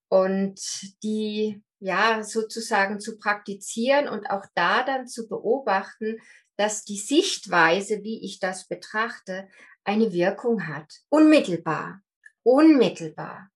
und 0.09 0.61
die 1.03 1.63
ja 1.79 2.23
sozusagen 2.23 3.01
zu 3.01 3.19
praktizieren 3.19 4.09
und 4.09 4.27
auch 4.27 4.45
da 4.55 4.83
dann 4.83 5.07
zu 5.07 5.29
beobachten, 5.29 6.19
dass 6.57 6.85
die 6.85 6.99
Sichtweise, 6.99 8.03
wie 8.03 8.25
ich 8.25 8.39
das 8.39 8.67
betrachte, 8.69 9.49
eine 9.85 10.13
Wirkung 10.13 10.67
hat. 10.67 11.01
Unmittelbar. 11.09 12.01
Unmittelbar. 12.43 13.51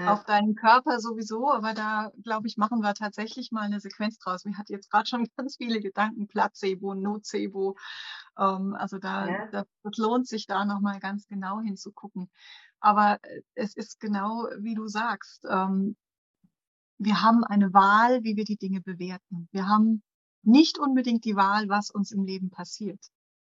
Ja, 0.00 0.12
auf 0.14 0.24
deinen 0.24 0.54
Körper 0.54 0.98
sowieso, 1.00 1.50
aber 1.50 1.74
da, 1.74 2.10
glaube 2.22 2.46
ich, 2.46 2.56
machen 2.56 2.80
wir 2.80 2.94
tatsächlich 2.94 3.52
mal 3.52 3.62
eine 3.62 3.80
Sequenz 3.80 4.18
draus. 4.18 4.44
Mir 4.44 4.56
hat 4.56 4.70
jetzt 4.70 4.90
gerade 4.90 5.08
schon 5.08 5.26
ganz 5.36 5.56
viele 5.56 5.80
Gedanken, 5.80 6.26
Placebo, 6.26 6.94
Nocebo. 6.94 7.76
Ähm, 8.38 8.74
also 8.74 8.98
da, 8.98 9.28
ja. 9.28 9.46
das, 9.48 9.66
das 9.82 9.96
lohnt 9.98 10.26
sich 10.26 10.46
da 10.46 10.64
nochmal 10.64 11.00
ganz 11.00 11.26
genau 11.26 11.60
hinzugucken. 11.60 12.30
Aber 12.80 13.18
äh, 13.22 13.42
es 13.54 13.76
ist 13.76 14.00
genau, 14.00 14.48
wie 14.58 14.74
du 14.74 14.88
sagst. 14.88 15.44
Ähm, 15.48 15.96
wir 16.98 17.22
haben 17.22 17.44
eine 17.44 17.72
Wahl, 17.72 18.22
wie 18.24 18.36
wir 18.36 18.44
die 18.44 18.58
Dinge 18.58 18.80
bewerten. 18.80 19.48
Wir 19.52 19.66
haben 19.66 20.02
nicht 20.42 20.78
unbedingt 20.78 21.24
die 21.24 21.36
Wahl, 21.36 21.68
was 21.68 21.90
uns 21.90 22.12
im 22.12 22.24
Leben 22.24 22.50
passiert. 22.50 23.00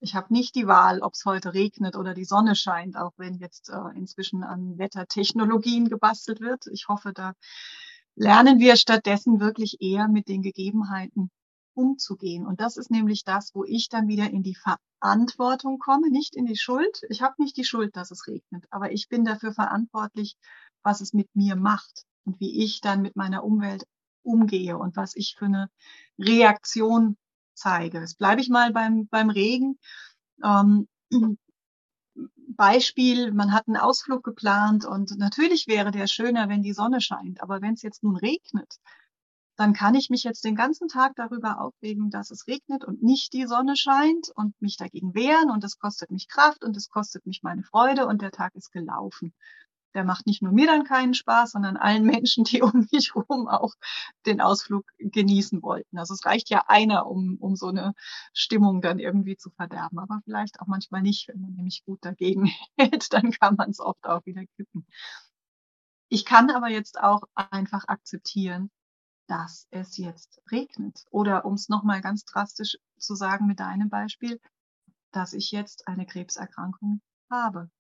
Ich 0.00 0.14
habe 0.14 0.32
nicht 0.32 0.54
die 0.54 0.66
Wahl, 0.66 1.00
ob 1.00 1.14
es 1.14 1.24
heute 1.24 1.54
regnet 1.54 1.96
oder 1.96 2.14
die 2.14 2.24
Sonne 2.24 2.56
scheint, 2.56 2.96
auch 2.96 3.12
wenn 3.16 3.34
jetzt 3.34 3.70
äh, 3.70 3.96
inzwischen 3.96 4.42
an 4.42 4.78
Wettertechnologien 4.78 5.88
gebastelt 5.88 6.40
wird. 6.40 6.66
Ich 6.66 6.88
hoffe, 6.88 7.12
da 7.12 7.32
lernen 8.14 8.58
wir 8.58 8.76
stattdessen 8.76 9.40
wirklich 9.40 9.80
eher 9.80 10.08
mit 10.08 10.28
den 10.28 10.42
Gegebenheiten 10.42 11.30
umzugehen. 11.74 12.46
Und 12.46 12.60
das 12.60 12.76
ist 12.76 12.90
nämlich 12.90 13.24
das, 13.24 13.54
wo 13.54 13.64
ich 13.64 13.88
dann 13.88 14.08
wieder 14.08 14.30
in 14.30 14.42
die 14.42 14.56
Verantwortung 14.56 15.78
komme, 15.78 16.10
nicht 16.10 16.36
in 16.36 16.46
die 16.46 16.56
Schuld. 16.56 17.02
Ich 17.08 17.22
habe 17.22 17.34
nicht 17.38 17.56
die 17.56 17.64
Schuld, 17.64 17.96
dass 17.96 18.10
es 18.10 18.26
regnet, 18.26 18.64
aber 18.70 18.92
ich 18.92 19.08
bin 19.08 19.24
dafür 19.24 19.52
verantwortlich, 19.52 20.36
was 20.82 21.00
es 21.00 21.12
mit 21.12 21.34
mir 21.34 21.56
macht 21.56 22.04
und 22.24 22.38
wie 22.40 22.62
ich 22.62 22.80
dann 22.80 23.02
mit 23.02 23.16
meiner 23.16 23.44
Umwelt 23.44 23.84
umgehe 24.22 24.78
und 24.78 24.96
was 24.96 25.16
ich 25.16 25.34
für 25.36 25.46
eine 25.46 25.68
Reaktion 26.18 27.16
zeige. 27.54 28.00
Jetzt 28.00 28.18
bleibe 28.18 28.40
ich 28.40 28.48
mal 28.48 28.72
beim, 28.72 29.06
beim 29.08 29.30
Regen. 29.30 29.78
Ähm, 30.42 30.88
Beispiel, 32.56 33.32
man 33.32 33.52
hat 33.52 33.66
einen 33.66 33.76
Ausflug 33.76 34.22
geplant 34.22 34.84
und 34.84 35.18
natürlich 35.18 35.66
wäre 35.66 35.90
der 35.90 36.06
schöner, 36.06 36.48
wenn 36.48 36.62
die 36.62 36.72
Sonne 36.72 37.00
scheint, 37.00 37.42
aber 37.42 37.60
wenn 37.60 37.74
es 37.74 37.82
jetzt 37.82 38.04
nun 38.04 38.16
regnet, 38.16 38.76
dann 39.56 39.72
kann 39.72 39.94
ich 39.94 40.10
mich 40.10 40.24
jetzt 40.24 40.44
den 40.44 40.54
ganzen 40.54 40.88
Tag 40.88 41.14
darüber 41.16 41.60
aufregen, 41.60 42.10
dass 42.10 42.30
es 42.30 42.46
regnet 42.46 42.84
und 42.84 43.02
nicht 43.02 43.32
die 43.32 43.46
Sonne 43.46 43.76
scheint 43.76 44.30
und 44.34 44.60
mich 44.60 44.76
dagegen 44.76 45.14
wehren 45.14 45.50
und 45.50 45.64
es 45.64 45.78
kostet 45.78 46.10
mich 46.10 46.28
Kraft 46.28 46.64
und 46.64 46.76
es 46.76 46.88
kostet 46.88 47.26
mich 47.26 47.42
meine 47.42 47.62
Freude 47.62 48.06
und 48.06 48.22
der 48.22 48.30
Tag 48.30 48.54
ist 48.54 48.70
gelaufen 48.72 49.32
der 49.94 50.04
macht 50.04 50.26
nicht 50.26 50.42
nur 50.42 50.52
mir 50.52 50.66
dann 50.66 50.84
keinen 50.84 51.14
Spaß, 51.14 51.52
sondern 51.52 51.76
allen 51.76 52.04
Menschen, 52.24 52.44
die 52.44 52.62
um 52.62 52.86
mich 52.92 53.14
herum 53.14 53.48
auch 53.48 53.74
den 54.26 54.40
Ausflug 54.40 54.84
genießen 54.98 55.62
wollten. 55.62 55.98
Also 55.98 56.14
es 56.14 56.24
reicht 56.24 56.50
ja 56.50 56.64
einer, 56.68 57.06
um, 57.06 57.36
um 57.38 57.56
so 57.56 57.68
eine 57.68 57.94
Stimmung 58.32 58.80
dann 58.80 58.98
irgendwie 58.98 59.36
zu 59.36 59.50
verderben, 59.50 59.98
aber 59.98 60.20
vielleicht 60.24 60.60
auch 60.60 60.66
manchmal 60.66 61.02
nicht, 61.02 61.28
wenn 61.28 61.40
man 61.40 61.54
nämlich 61.54 61.84
gut 61.84 62.04
dagegen 62.04 62.50
hält, 62.76 63.12
dann 63.12 63.30
kann 63.30 63.56
man 63.56 63.70
es 63.70 63.80
oft 63.80 64.04
auch 64.06 64.24
wieder 64.26 64.44
kippen. 64.56 64.86
Ich 66.08 66.24
kann 66.24 66.50
aber 66.50 66.68
jetzt 66.68 67.00
auch 67.00 67.22
einfach 67.34 67.88
akzeptieren, 67.88 68.70
dass 69.26 69.66
es 69.70 69.96
jetzt 69.96 70.40
regnet. 70.50 71.04
Oder 71.10 71.44
um 71.44 71.54
es 71.54 71.68
nochmal 71.68 72.02
ganz 72.02 72.24
drastisch 72.24 72.76
zu 72.98 73.14
sagen 73.14 73.46
mit 73.46 73.58
deinem 73.58 73.88
Beispiel, 73.88 74.38
dass 75.12 75.32
ich 75.32 75.50
jetzt 75.50 75.88
eine 75.88 76.06
Krebserkrankung 76.06 77.00
habe 77.30 77.70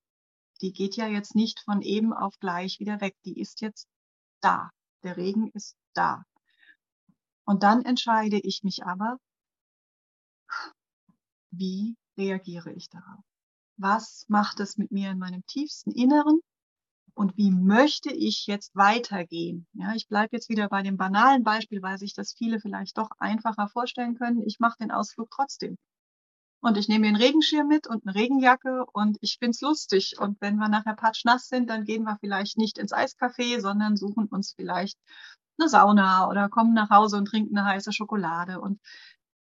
die 0.60 0.72
geht 0.72 0.96
ja 0.96 1.06
jetzt 1.06 1.34
nicht 1.34 1.60
von 1.60 1.82
eben 1.82 2.12
auf 2.12 2.38
gleich 2.38 2.80
wieder 2.80 3.00
weg. 3.00 3.16
Die 3.24 3.38
ist 3.38 3.60
jetzt 3.60 3.88
da. 4.40 4.70
Der 5.02 5.16
Regen 5.16 5.50
ist 5.52 5.76
da. 5.94 6.24
Und 7.44 7.62
dann 7.62 7.84
entscheide 7.84 8.38
ich 8.38 8.62
mich 8.62 8.84
aber, 8.84 9.18
wie 11.50 11.96
reagiere 12.16 12.72
ich 12.72 12.88
darauf? 12.88 13.24
Was 13.76 14.24
macht 14.28 14.60
es 14.60 14.76
mit 14.76 14.90
mir 14.90 15.10
in 15.10 15.18
meinem 15.18 15.44
tiefsten 15.46 15.90
Inneren? 15.90 16.40
Und 17.14 17.36
wie 17.36 17.50
möchte 17.50 18.12
ich 18.12 18.46
jetzt 18.46 18.74
weitergehen? 18.74 19.66
Ja, 19.72 19.94
ich 19.94 20.08
bleibe 20.08 20.36
jetzt 20.36 20.48
wieder 20.48 20.68
bei 20.68 20.82
dem 20.82 20.96
banalen 20.96 21.44
Beispiel, 21.44 21.80
weil 21.80 21.98
sich 21.98 22.12
das 22.12 22.34
viele 22.34 22.58
vielleicht 22.60 22.98
doch 22.98 23.10
einfacher 23.18 23.68
vorstellen 23.68 24.16
können. 24.16 24.42
Ich 24.42 24.58
mache 24.58 24.78
den 24.80 24.90
Ausflug 24.90 25.30
trotzdem. 25.30 25.76
Und 26.64 26.78
ich 26.78 26.88
nehme 26.88 27.02
mir 27.02 27.08
einen 27.08 27.16
Regenschirm 27.16 27.68
mit 27.68 27.86
und 27.86 28.06
eine 28.06 28.14
Regenjacke 28.14 28.86
und 28.94 29.18
ich 29.20 29.36
find's 29.38 29.60
lustig. 29.60 30.14
Und 30.18 30.40
wenn 30.40 30.56
wir 30.56 30.70
nachher 30.70 30.94
patschnass 30.94 31.48
sind, 31.48 31.68
dann 31.68 31.84
gehen 31.84 32.04
wir 32.04 32.16
vielleicht 32.18 32.56
nicht 32.56 32.78
ins 32.78 32.94
Eiscafé, 32.94 33.60
sondern 33.60 33.98
suchen 33.98 34.28
uns 34.28 34.54
vielleicht 34.56 34.98
eine 35.58 35.68
Sauna 35.68 36.26
oder 36.26 36.48
kommen 36.48 36.72
nach 36.72 36.88
Hause 36.88 37.18
und 37.18 37.26
trinken 37.26 37.58
eine 37.58 37.68
heiße 37.68 37.92
Schokolade 37.92 38.62
und 38.62 38.80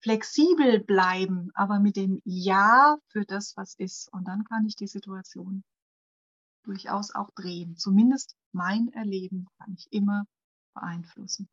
flexibel 0.02 0.80
bleiben, 0.80 1.50
aber 1.54 1.78
mit 1.80 1.96
dem 1.96 2.20
Ja 2.24 2.98
für 3.06 3.24
das, 3.24 3.56
was 3.56 3.74
ist. 3.78 4.12
Und 4.12 4.28
dann 4.28 4.44
kann 4.44 4.66
ich 4.66 4.76
die 4.76 4.86
Situation 4.86 5.64
durchaus 6.64 7.14
auch 7.14 7.30
drehen. 7.30 7.74
Zumindest 7.78 8.36
mein 8.52 8.88
Erleben 8.92 9.48
kann 9.56 9.72
ich 9.78 9.90
immer 9.90 10.26
beeinflussen. 10.74 11.48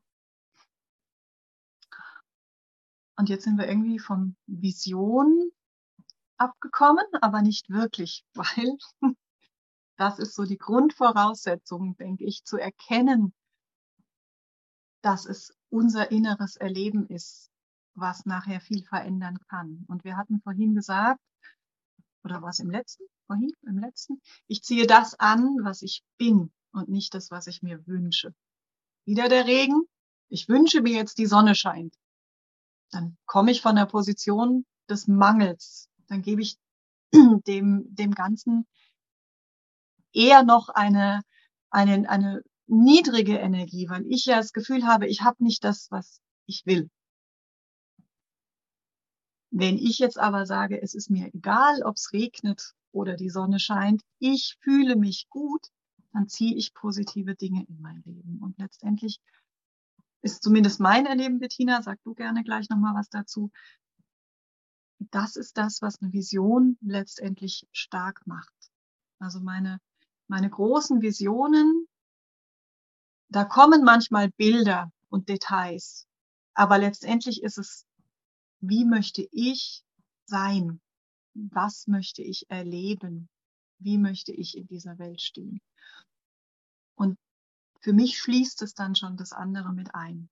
Und 3.18 3.30
jetzt 3.30 3.44
sind 3.44 3.58
wir 3.58 3.68
irgendwie 3.68 4.00
von 4.00 4.36
Vision 4.46 5.52
abgekommen, 6.38 7.06
aber 7.22 7.42
nicht 7.42 7.70
wirklich, 7.70 8.26
weil 8.34 8.78
das 9.98 10.20
ist 10.20 10.36
so 10.36 10.44
die 10.44 10.58
Grundvoraussetzung, 10.58 11.96
denke 11.98 12.26
ich, 12.26 12.44
zu 12.44 12.58
erkennen, 12.58 13.34
dass 15.02 15.26
es 15.26 15.56
unser 15.70 16.12
inneres 16.12 16.58
Erleben 16.58 17.08
ist, 17.08 17.52
was 17.94 18.26
nachher 18.26 18.60
viel 18.60 18.84
verändern 18.84 19.40
kann. 19.48 19.86
Und 19.88 20.04
wir 20.04 20.18
hatten 20.18 20.42
vorhin 20.42 20.76
gesagt, 20.76 21.22
oder 22.24 22.42
was 22.42 22.60
im 22.60 22.70
letzten, 22.70 23.06
vorhin, 23.28 23.54
im 23.62 23.78
letzten, 23.78 24.22
ich 24.48 24.64
ziehe 24.64 24.88
das 24.88 25.18
an, 25.20 25.58
was 25.64 25.82
ich 25.82 26.04
bin 26.18 26.52
und 26.74 26.90
nicht 26.90 27.14
das, 27.14 27.32
was 27.32 27.48
ich 27.48 27.62
mir 27.62 27.86
wünsche. 27.88 28.34
Wieder 29.06 29.30
der 29.30 29.46
Regen. 29.46 29.84
Ich 30.28 30.50
wünsche 30.50 30.82
mir 30.82 30.94
jetzt 30.94 31.20
die 31.20 31.28
Sonne 31.28 31.56
scheint. 31.56 31.96
Dann 32.92 33.18
komme 33.26 33.52
ich 33.52 33.62
von 33.62 33.76
der 33.76 33.86
Position 33.86 34.66
des 34.90 35.08
Mangels. 35.08 35.90
Dann 36.08 36.22
gebe 36.22 36.42
ich 36.42 36.58
dem, 37.48 37.86
dem 37.96 38.12
Ganzen 38.14 38.68
eher 40.14 40.44
noch 40.44 40.70
eine, 40.70 41.22
eine, 41.70 42.10
eine 42.10 42.42
niedrige 42.68 43.38
Energie, 43.38 43.90
weil 43.90 44.06
ich 44.08 44.26
ja 44.26 44.38
das 44.38 44.54
Gefühl 44.54 44.86
habe, 44.86 45.08
ich 45.08 45.22
habe 45.22 45.44
nicht 45.44 45.64
das, 45.64 45.92
was 45.92 46.22
ich 46.46 46.66
will. 46.66 46.90
Wenn 49.52 49.78
ich 49.78 50.00
jetzt 50.00 50.18
aber 50.18 50.46
sage, 50.46 50.82
es 50.82 50.96
ist 50.96 51.10
mir 51.10 51.34
egal, 51.34 51.84
ob 51.84 51.96
es 51.96 52.12
regnet 52.12 52.74
oder 52.92 53.16
die 53.16 53.30
Sonne 53.30 53.60
scheint, 53.60 54.02
ich 54.20 54.58
fühle 54.60 54.96
mich 54.96 55.28
gut, 55.30 55.68
dann 56.12 56.28
ziehe 56.28 56.56
ich 56.56 56.74
positive 56.74 57.36
Dinge 57.36 57.66
in 57.68 57.82
mein 57.82 58.02
Leben. 58.06 58.40
Und 58.42 58.58
letztendlich 58.58 59.20
ist 60.26 60.42
zumindest 60.42 60.80
mein 60.80 61.06
Erleben, 61.06 61.38
Bettina, 61.38 61.84
sag 61.84 62.02
du 62.02 62.16
gerne 62.16 62.44
gleich 62.44 62.68
nochmal 62.70 62.96
was 62.96 63.10
dazu. 63.10 63.52
Das 64.98 65.36
ist 65.36 65.56
das, 65.56 65.84
was 65.84 66.02
eine 66.02 66.12
Vision 66.14 66.80
letztendlich 66.82 67.68
stark 67.72 68.26
macht. 68.26 68.56
Also 69.20 69.40
meine, 69.40 69.80
meine 70.28 70.50
großen 70.50 71.04
Visionen, 71.04 71.88
da 73.30 73.46
kommen 73.46 73.84
manchmal 73.84 74.32
Bilder 74.32 74.92
und 75.10 75.30
Details, 75.30 76.08
aber 76.56 76.80
letztendlich 76.80 77.44
ist 77.44 77.60
es 77.60 77.86
wie 78.62 78.84
möchte 78.84 79.28
ich 79.32 79.84
sein? 80.26 80.82
Was 81.36 81.86
möchte 81.86 82.24
ich 82.24 82.50
erleben? 82.50 83.30
Wie 83.78 84.00
möchte 84.00 84.32
ich 84.32 84.58
in 84.58 84.66
dieser 84.66 84.98
Welt 84.98 85.22
stehen? 85.22 85.62
Und 86.96 87.20
für 87.86 87.94
mich 87.94 88.18
schließt 88.18 88.64
es 88.64 88.74
dann 88.74 88.96
schon 88.96 89.16
das 89.16 89.32
andere 89.32 89.72
mit 89.72 89.94
ein. 89.94 90.28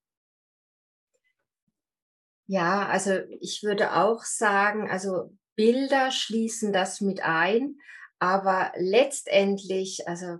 Ja, 2.48 2.88
also 2.88 3.12
ich 3.42 3.62
würde 3.62 3.96
auch 3.96 4.24
sagen, 4.24 4.90
also 4.90 5.38
Bilder 5.56 6.10
schließen 6.10 6.74
das 6.74 7.00
mit 7.00 7.22
ein, 7.22 7.76
aber 8.18 8.72
letztendlich, 8.76 10.08
also 10.08 10.40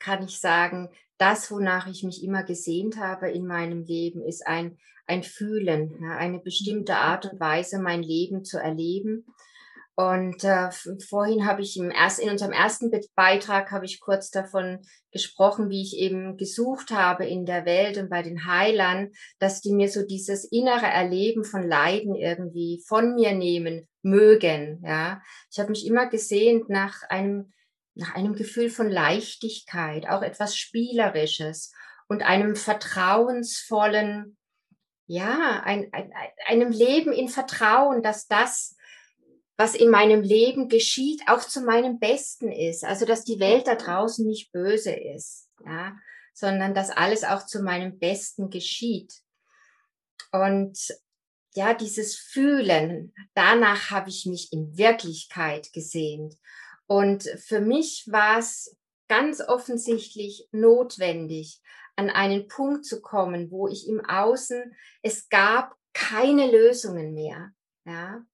kann 0.00 0.24
ich 0.24 0.40
sagen, 0.40 0.90
das, 1.16 1.48
wonach 1.52 1.86
ich 1.86 2.02
mich 2.02 2.24
immer 2.24 2.42
gesehnt 2.42 2.96
habe 2.96 3.30
in 3.30 3.46
meinem 3.46 3.84
Leben, 3.84 4.20
ist 4.20 4.44
ein, 4.44 4.78
ein 5.06 5.22
Fühlen, 5.22 6.04
eine 6.04 6.40
bestimmte 6.40 6.96
Art 6.96 7.26
und 7.26 7.38
Weise, 7.38 7.78
mein 7.78 8.02
Leben 8.02 8.44
zu 8.44 8.58
erleben. 8.58 9.26
Und 9.98 10.44
äh, 10.44 10.70
vorhin 11.08 11.44
habe 11.44 11.60
ich 11.60 11.76
im 11.76 11.90
erst, 11.90 12.20
in 12.20 12.30
unserem 12.30 12.52
ersten 12.52 12.88
Beitrag 13.16 13.72
habe 13.72 13.84
ich 13.84 13.98
kurz 13.98 14.30
davon 14.30 14.78
gesprochen, 15.10 15.70
wie 15.70 15.82
ich 15.82 15.96
eben 15.98 16.36
gesucht 16.36 16.92
habe 16.92 17.26
in 17.26 17.46
der 17.46 17.64
Welt 17.64 17.98
und 17.98 18.08
bei 18.08 18.22
den 18.22 18.46
Heilern, 18.46 19.10
dass 19.40 19.60
die 19.60 19.72
mir 19.72 19.88
so 19.88 20.06
dieses 20.06 20.44
innere 20.44 20.86
Erleben 20.86 21.42
von 21.42 21.66
Leiden 21.66 22.14
irgendwie 22.14 22.80
von 22.86 23.16
mir 23.16 23.32
nehmen 23.32 23.88
mögen. 24.02 24.80
Ja, 24.86 25.20
ich 25.50 25.58
habe 25.58 25.70
mich 25.70 25.84
immer 25.84 26.08
gesehnt 26.08 26.68
nach 26.68 27.02
einem 27.08 27.52
nach 27.96 28.14
einem 28.14 28.34
Gefühl 28.36 28.70
von 28.70 28.88
Leichtigkeit, 28.88 30.08
auch 30.08 30.22
etwas 30.22 30.56
Spielerisches 30.56 31.72
und 32.06 32.22
einem 32.22 32.54
vertrauensvollen, 32.54 34.38
ja, 35.06 35.60
ein, 35.64 35.88
ein, 35.90 36.12
einem 36.46 36.70
Leben 36.70 37.12
in 37.12 37.28
Vertrauen, 37.28 38.00
dass 38.00 38.28
das, 38.28 38.76
was 39.58 39.74
in 39.74 39.90
meinem 39.90 40.22
Leben 40.22 40.68
geschieht, 40.68 41.22
auch 41.26 41.40
zu 41.40 41.60
meinem 41.60 41.98
Besten 41.98 42.50
ist. 42.50 42.84
Also, 42.84 43.04
dass 43.04 43.24
die 43.24 43.40
Welt 43.40 43.66
da 43.66 43.74
draußen 43.74 44.24
nicht 44.24 44.52
böse 44.52 44.92
ist, 44.92 45.48
ja, 45.66 45.98
sondern 46.32 46.74
dass 46.74 46.90
alles 46.90 47.24
auch 47.24 47.44
zu 47.44 47.60
meinem 47.60 47.98
Besten 47.98 48.50
geschieht. 48.50 49.12
Und 50.30 50.78
ja, 51.54 51.74
dieses 51.74 52.16
Fühlen, 52.16 53.12
danach 53.34 53.90
habe 53.90 54.10
ich 54.10 54.26
mich 54.26 54.52
in 54.52 54.78
Wirklichkeit 54.78 55.72
gesehnt. 55.72 56.36
Und 56.86 57.24
für 57.24 57.60
mich 57.60 58.04
war 58.06 58.38
es 58.38 58.76
ganz 59.08 59.40
offensichtlich 59.40 60.46
notwendig, 60.52 61.60
an 61.96 62.10
einen 62.10 62.46
Punkt 62.46 62.84
zu 62.84 63.00
kommen, 63.00 63.50
wo 63.50 63.66
ich 63.66 63.88
im 63.88 64.04
Außen, 64.04 64.72
es 65.02 65.28
gab 65.28 65.74
keine 65.92 66.48
Lösungen 66.48 67.12
mehr. 67.12 67.50
Ja. 67.84 68.24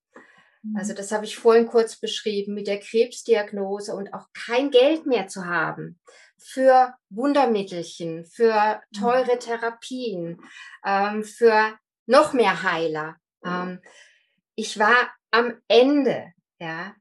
Also 0.77 0.92
mhm. 0.92 0.96
das 0.96 1.12
habe 1.12 1.24
ich 1.24 1.37
vorhin 1.37 1.66
kurz 1.66 1.96
beschrieben 1.96 2.55
mit 2.55 2.66
der 2.66 2.81
Krebsdiagnose 2.81 3.94
und 3.94 4.14
auch 4.14 4.27
kein 4.33 4.70
Geld 4.70 5.07
mehr 5.07 5.29
zu 5.29 5.46
haben 5.46 5.98
für 6.38 6.94
Wundermittelchen, 7.11 8.27
für 8.27 8.81
mhm. 8.92 9.00
teure 9.00 9.38
Therapien, 9.38 10.40
ähm, 10.85 11.24
für 11.24 11.79
noch 12.07 12.33
mehr 12.33 12.62
Heiler. 12.62 13.16
Ähm, 13.44 13.81
ich 14.55 14.79
war 14.79 15.11
am 15.31 15.55
Ende, 15.68 16.33
ja, 16.59 16.94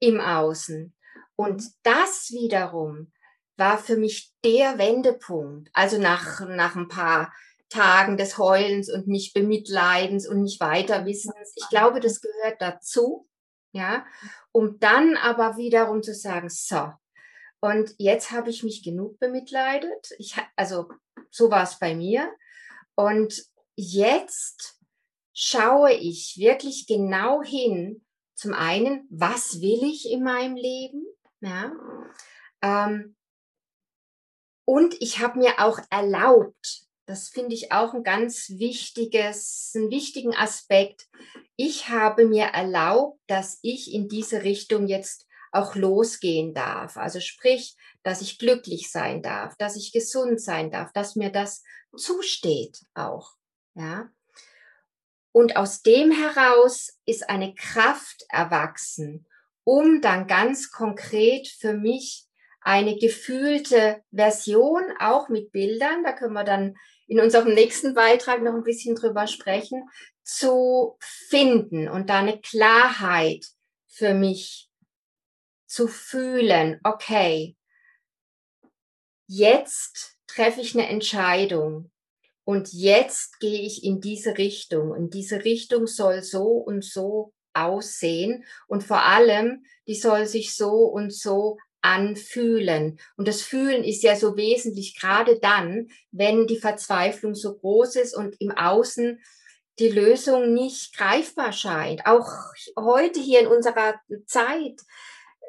im 0.00 0.20
Außen. 0.20 0.94
Und 1.36 1.62
mhm. 1.62 1.68
das 1.82 2.30
wiederum 2.30 3.12
war 3.56 3.78
für 3.78 3.96
mich 3.96 4.32
der 4.44 4.78
Wendepunkt. 4.78 5.68
Also 5.72 5.98
nach, 5.98 6.40
nach 6.48 6.76
ein 6.76 6.88
paar 6.88 7.32
Tagen 7.68 8.16
des 8.16 8.38
Heulens 8.38 8.90
und 8.92 9.08
nicht 9.08 9.34
Bemitleidens 9.34 10.28
und 10.28 10.42
nicht 10.42 10.60
Weiterwissens. 10.60 11.52
Ich 11.54 11.68
glaube, 11.68 12.00
das 12.00 12.20
gehört 12.20 12.60
dazu. 12.60 13.28
Ja, 13.72 14.06
um 14.50 14.78
dann 14.80 15.16
aber 15.16 15.58
wiederum 15.58 16.02
zu 16.02 16.14
sagen, 16.14 16.48
so, 16.48 16.90
und 17.60 17.94
jetzt 17.98 18.30
habe 18.30 18.50
ich 18.50 18.62
mich 18.62 18.82
genug 18.82 19.18
bemitleidet. 19.18 20.10
Ich, 20.18 20.36
also 20.56 20.90
so 21.30 21.50
war 21.50 21.64
es 21.64 21.78
bei 21.78 21.94
mir. 21.94 22.32
Und 22.94 23.44
jetzt 23.76 24.80
schaue 25.34 25.92
ich 25.92 26.36
wirklich 26.38 26.86
genau 26.86 27.42
hin, 27.42 28.04
zum 28.34 28.54
einen, 28.54 29.06
was 29.10 29.60
will 29.60 29.82
ich 29.82 30.10
in 30.10 30.22
meinem 30.22 30.56
Leben? 30.56 31.04
Ja. 31.40 31.72
Ähm, 32.62 33.16
und 34.64 35.00
ich 35.00 35.18
habe 35.18 35.38
mir 35.38 35.54
auch 35.58 35.80
erlaubt, 35.90 36.87
das 37.08 37.30
finde 37.30 37.54
ich 37.54 37.72
auch 37.72 37.94
ein 37.94 38.02
ganz 38.02 38.50
wichtiges, 38.58 39.72
einen 39.74 39.90
wichtigen 39.90 40.36
Aspekt. 40.36 41.08
Ich 41.56 41.88
habe 41.88 42.26
mir 42.26 42.44
erlaubt, 42.44 43.18
dass 43.26 43.58
ich 43.62 43.94
in 43.94 44.08
diese 44.08 44.42
Richtung 44.44 44.86
jetzt 44.88 45.26
auch 45.50 45.74
losgehen 45.74 46.52
darf. 46.52 46.98
Also 46.98 47.20
sprich, 47.20 47.76
dass 48.02 48.20
ich 48.20 48.38
glücklich 48.38 48.92
sein 48.92 49.22
darf, 49.22 49.56
dass 49.56 49.74
ich 49.76 49.90
gesund 49.90 50.38
sein 50.38 50.70
darf, 50.70 50.92
dass 50.92 51.16
mir 51.16 51.30
das 51.30 51.62
zusteht 51.96 52.78
auch. 52.92 53.32
Ja. 53.74 54.10
Und 55.32 55.56
aus 55.56 55.80
dem 55.80 56.10
heraus 56.10 56.98
ist 57.06 57.30
eine 57.30 57.54
Kraft 57.54 58.26
erwachsen, 58.28 59.26
um 59.64 60.02
dann 60.02 60.26
ganz 60.26 60.70
konkret 60.70 61.48
für 61.48 61.72
mich 61.72 62.26
eine 62.60 62.98
gefühlte 62.98 64.02
Version, 64.12 64.82
auch 65.00 65.30
mit 65.30 65.52
Bildern, 65.52 66.04
da 66.04 66.12
können 66.12 66.34
wir 66.34 66.44
dann 66.44 66.76
in 67.08 67.20
unserem 67.20 67.52
nächsten 67.54 67.94
Beitrag 67.94 68.42
noch 68.42 68.54
ein 68.54 68.62
bisschen 68.62 68.94
drüber 68.94 69.26
sprechen, 69.26 69.88
zu 70.22 70.96
finden 71.00 71.88
und 71.88 72.10
da 72.10 72.20
eine 72.20 72.40
Klarheit 72.40 73.44
für 73.88 74.14
mich 74.14 74.70
zu 75.66 75.88
fühlen, 75.88 76.80
okay, 76.84 77.56
jetzt 79.26 80.18
treffe 80.26 80.60
ich 80.60 80.74
eine 80.74 80.88
Entscheidung 80.88 81.90
und 82.44 82.72
jetzt 82.72 83.40
gehe 83.40 83.60
ich 83.60 83.84
in 83.84 84.00
diese 84.00 84.38
Richtung. 84.38 84.90
Und 84.90 85.12
diese 85.12 85.44
Richtung 85.44 85.86
soll 85.86 86.22
so 86.22 86.46
und 86.46 86.82
so 86.82 87.34
aussehen. 87.52 88.42
Und 88.66 88.84
vor 88.84 89.02
allem, 89.02 89.66
die 89.86 89.94
soll 89.94 90.24
sich 90.24 90.54
so 90.54 90.84
und 90.84 91.12
so 91.12 91.58
anfühlen. 91.88 92.98
Und 93.16 93.28
das 93.28 93.42
Fühlen 93.42 93.84
ist 93.84 94.02
ja 94.02 94.16
so 94.16 94.36
wesentlich, 94.36 94.98
gerade 94.98 95.38
dann, 95.40 95.88
wenn 96.10 96.46
die 96.46 96.58
Verzweiflung 96.58 97.34
so 97.34 97.56
groß 97.56 97.96
ist 97.96 98.16
und 98.16 98.36
im 98.40 98.50
Außen 98.50 99.20
die 99.78 99.88
Lösung 99.88 100.52
nicht 100.52 100.96
greifbar 100.96 101.52
scheint. 101.52 102.04
Auch 102.04 102.28
heute 102.76 103.20
hier 103.20 103.40
in 103.40 103.46
unserer 103.46 103.94
Zeit 104.26 104.80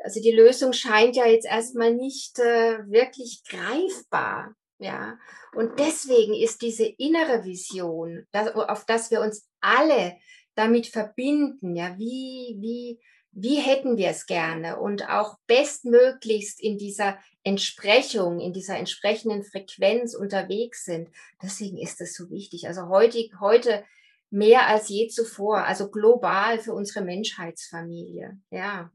also 0.04 0.22
die 0.22 0.32
Lösung 0.32 0.74
scheint 0.74 1.16
ja 1.16 1.26
jetzt 1.26 1.46
erstmal 1.46 1.94
nicht 1.94 2.40
äh, 2.40 2.80
wirklich 2.90 3.44
greifbar. 3.48 4.56
Ja, 4.82 5.18
und 5.56 5.78
deswegen 5.78 6.34
ist 6.34 6.62
diese 6.62 6.86
innere 6.86 7.44
Vision, 7.44 8.26
das, 8.32 8.56
auf 8.56 8.86
das 8.86 9.12
wir 9.12 9.20
uns 9.20 9.46
alle 9.60 10.16
damit 10.56 10.88
verbinden, 10.88 11.76
ja, 11.76 11.98
wie, 11.98 12.56
wie, 12.62 13.00
wie 13.32 13.56
hätten 13.56 13.98
wir 13.98 14.10
es 14.10 14.26
gerne 14.26 14.80
und 14.80 15.08
auch 15.10 15.38
bestmöglichst 15.48 16.60
in 16.60 16.78
dieser 16.78 17.18
Entsprechung, 17.44 18.40
in 18.40 18.54
dieser 18.54 18.78
entsprechenden 18.78 19.44
Frequenz 19.44 20.16
unterwegs 20.16 20.84
sind. 20.84 21.10
Deswegen 21.42 21.78
ist 21.78 22.02
es 22.02 22.16
so 22.16 22.30
wichtig. 22.30 22.68
Also 22.68 22.88
heute, 22.90 23.20
heute 23.40 23.84
mehr 24.30 24.68
als 24.68 24.90
je 24.90 25.08
zuvor, 25.08 25.64
also 25.64 25.90
global 25.90 26.60
für 26.60 26.74
unsere 26.74 27.04
Menschheitsfamilie. 27.04 28.40
Ja. 28.50 28.92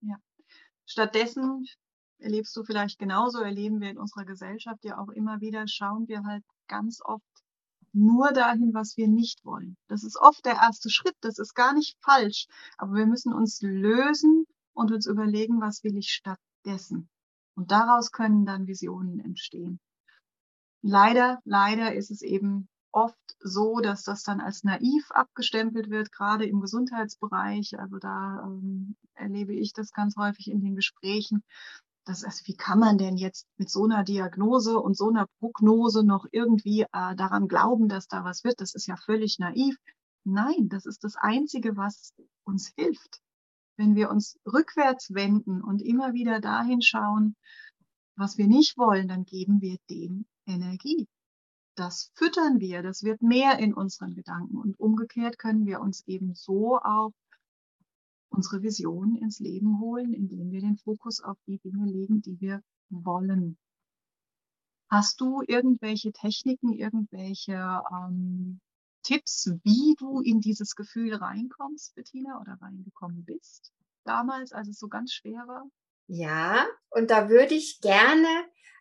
Ja. 0.00 0.16
Stattdessen 0.86 1.66
erlebst 2.18 2.56
du 2.56 2.64
vielleicht 2.64 2.98
genauso, 2.98 3.40
erleben 3.42 3.80
wir 3.80 3.90
in 3.90 3.98
unserer 3.98 4.24
Gesellschaft 4.24 4.84
ja 4.84 4.98
auch 4.98 5.10
immer 5.10 5.40
wieder, 5.40 5.66
schauen 5.68 6.08
wir 6.08 6.22
halt 6.24 6.44
ganz 6.66 7.00
oft 7.04 7.24
nur 7.96 8.32
dahin, 8.32 8.74
was 8.74 8.96
wir 8.96 9.08
nicht 9.08 9.44
wollen. 9.44 9.76
Das 9.88 10.04
ist 10.04 10.16
oft 10.16 10.44
der 10.44 10.54
erste 10.54 10.90
Schritt, 10.90 11.16
das 11.20 11.38
ist 11.38 11.54
gar 11.54 11.72
nicht 11.72 11.96
falsch, 12.00 12.46
aber 12.76 12.94
wir 12.94 13.06
müssen 13.06 13.32
uns 13.32 13.60
lösen 13.62 14.44
und 14.74 14.92
uns 14.92 15.06
überlegen, 15.06 15.60
was 15.60 15.82
will 15.82 15.96
ich 15.96 16.12
stattdessen. 16.12 17.08
Und 17.54 17.70
daraus 17.70 18.12
können 18.12 18.44
dann 18.44 18.66
Visionen 18.66 19.20
entstehen. 19.20 19.80
Leider, 20.82 21.40
leider 21.44 21.94
ist 21.94 22.10
es 22.10 22.22
eben 22.22 22.68
oft 22.92 23.18
so, 23.40 23.80
dass 23.80 24.04
das 24.04 24.22
dann 24.22 24.40
als 24.40 24.64
naiv 24.64 25.10
abgestempelt 25.10 25.90
wird, 25.90 26.12
gerade 26.12 26.46
im 26.46 26.60
Gesundheitsbereich. 26.60 27.78
Also 27.78 27.98
da 27.98 28.42
ähm, 28.44 28.96
erlebe 29.14 29.54
ich 29.54 29.72
das 29.72 29.92
ganz 29.92 30.16
häufig 30.16 30.50
in 30.50 30.62
den 30.62 30.76
Gesprächen. 30.76 31.42
Das 32.06 32.22
ist, 32.22 32.46
wie 32.46 32.56
kann 32.56 32.78
man 32.78 32.98
denn 32.98 33.16
jetzt 33.16 33.46
mit 33.58 33.68
so 33.68 33.84
einer 33.84 34.04
Diagnose 34.04 34.78
und 34.78 34.96
so 34.96 35.08
einer 35.08 35.26
Prognose 35.38 36.04
noch 36.04 36.26
irgendwie 36.30 36.82
äh, 36.82 37.16
daran 37.16 37.48
glauben, 37.48 37.88
dass 37.88 38.06
da 38.06 38.24
was 38.24 38.44
wird? 38.44 38.60
Das 38.60 38.74
ist 38.74 38.86
ja 38.86 38.96
völlig 38.96 39.38
naiv. 39.38 39.76
Nein, 40.24 40.68
das 40.68 40.86
ist 40.86 41.04
das 41.04 41.16
Einzige, 41.16 41.76
was 41.76 42.14
uns 42.44 42.72
hilft. 42.76 43.20
Wenn 43.76 43.94
wir 43.94 44.10
uns 44.10 44.38
rückwärts 44.46 45.12
wenden 45.12 45.62
und 45.62 45.82
immer 45.82 46.14
wieder 46.14 46.40
dahin 46.40 46.80
schauen, 46.80 47.36
was 48.16 48.38
wir 48.38 48.46
nicht 48.46 48.78
wollen, 48.78 49.08
dann 49.08 49.24
geben 49.24 49.60
wir 49.60 49.76
dem 49.90 50.26
Energie 50.46 51.08
das 51.76 52.10
füttern 52.14 52.58
wir, 52.58 52.82
das 52.82 53.02
wird 53.02 53.22
mehr 53.22 53.58
in 53.58 53.74
unseren 53.74 54.14
Gedanken. 54.14 54.56
Und 54.56 54.80
umgekehrt 54.80 55.38
können 55.38 55.66
wir 55.66 55.80
uns 55.80 56.06
eben 56.06 56.34
so 56.34 56.78
auch 56.78 57.12
unsere 58.36 58.62
Vision 58.62 59.16
ins 59.16 59.40
Leben 59.40 59.80
holen, 59.80 60.12
indem 60.12 60.50
wir 60.50 60.60
den 60.60 60.76
Fokus 60.76 61.22
auf 61.22 61.38
die 61.46 61.58
Dinge 61.58 61.90
legen, 61.90 62.20
die 62.20 62.40
wir 62.40 62.62
wollen. 62.90 63.58
Hast 64.88 65.20
du 65.20 65.42
irgendwelche 65.46 66.12
Techniken, 66.12 66.72
irgendwelche 66.72 67.82
ähm, 67.90 68.60
Tipps, 69.02 69.50
wie 69.64 69.94
du 69.98 70.20
in 70.20 70.40
dieses 70.40 70.76
Gefühl 70.76 71.14
reinkommst, 71.14 71.94
Bettina, 71.94 72.40
oder 72.40 72.58
reingekommen 72.60 73.24
bist? 73.24 73.72
Damals, 74.04 74.52
als 74.52 74.68
es 74.68 74.78
so 74.78 74.88
ganz 74.88 75.12
schwer 75.12 75.44
war? 75.48 75.64
Ja, 76.06 76.66
und 76.90 77.10
da 77.10 77.28
würde 77.28 77.54
ich 77.54 77.80
gerne 77.80 78.28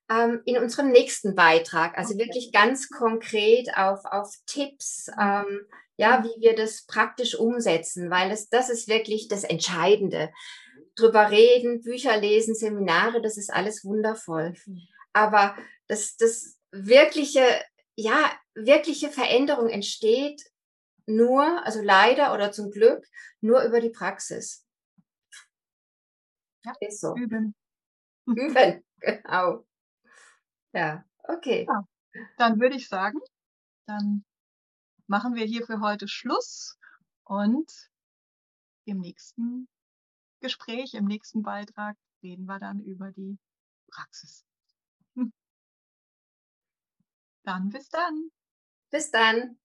ähm, 0.10 0.41
in 0.46 0.58
unserem 0.58 0.91
nächsten 0.91 1.34
Beitrag. 1.34 1.98
Also 1.98 2.13
okay. 2.13 2.26
wirklich 2.26 2.52
ganz 2.52 2.89
konkret 2.89 3.76
auf, 3.76 4.06
auf 4.06 4.32
Tipps, 4.46 5.08
ähm, 5.20 5.62
ja, 5.97 6.23
wie 6.23 6.41
wir 6.41 6.55
das 6.55 6.86
praktisch 6.86 7.36
umsetzen, 7.36 8.10
weil 8.10 8.31
es, 8.31 8.49
das 8.49 8.69
ist 8.69 8.88
wirklich 8.88 9.27
das 9.27 9.43
Entscheidende. 9.43 10.31
Drüber 10.95 11.31
reden, 11.31 11.81
Bücher 11.81 12.17
lesen, 12.17 12.55
Seminare, 12.55 13.21
das 13.21 13.38
ist 13.38 13.51
alles 13.51 13.84
wundervoll. 13.84 14.53
Aber 15.13 15.55
das, 15.88 16.15
das 16.17 16.58
wirkliche, 16.71 17.43
ja, 17.95 18.31
wirkliche 18.53 19.10
Veränderung 19.10 19.69
entsteht 19.69 20.41
nur, 21.05 21.65
also 21.65 21.81
leider 21.81 22.34
oder 22.34 22.51
zum 22.51 22.71
Glück, 22.71 23.05
nur 23.41 23.63
über 23.63 23.79
die 23.79 23.89
Praxis. 23.89 24.65
Ja, 26.63 26.73
ist 26.79 27.01
so. 27.01 27.15
Üben. 27.15 27.55
Üben, 28.25 28.84
genau. 28.99 29.65
Ja, 30.73 31.05
okay. 31.23 31.67
Ja, 31.69 31.88
dann 32.38 32.60
würde 32.60 32.75
ich 32.75 32.88
sagen, 32.88 33.19
dann 33.86 34.25
machen 35.08 35.36
wir 35.36 35.46
hier 35.46 35.65
für 35.65 35.80
heute 35.80 36.08
Schluss 36.08 36.78
und 37.24 37.91
im 38.86 39.00
nächsten 39.00 39.68
Gespräch, 40.39 40.94
im 40.94 41.06
nächsten 41.06 41.41
Beitrag 41.44 41.98
reden 42.22 42.46
wir 42.46 42.60
dann 42.60 42.80
über 42.82 43.12
die 43.12 43.38
Praxis. 43.89 44.46
Dann 47.44 47.70
bis 47.70 47.89
dann. 47.89 48.32
Bis 48.89 49.12
dann. 49.12 49.60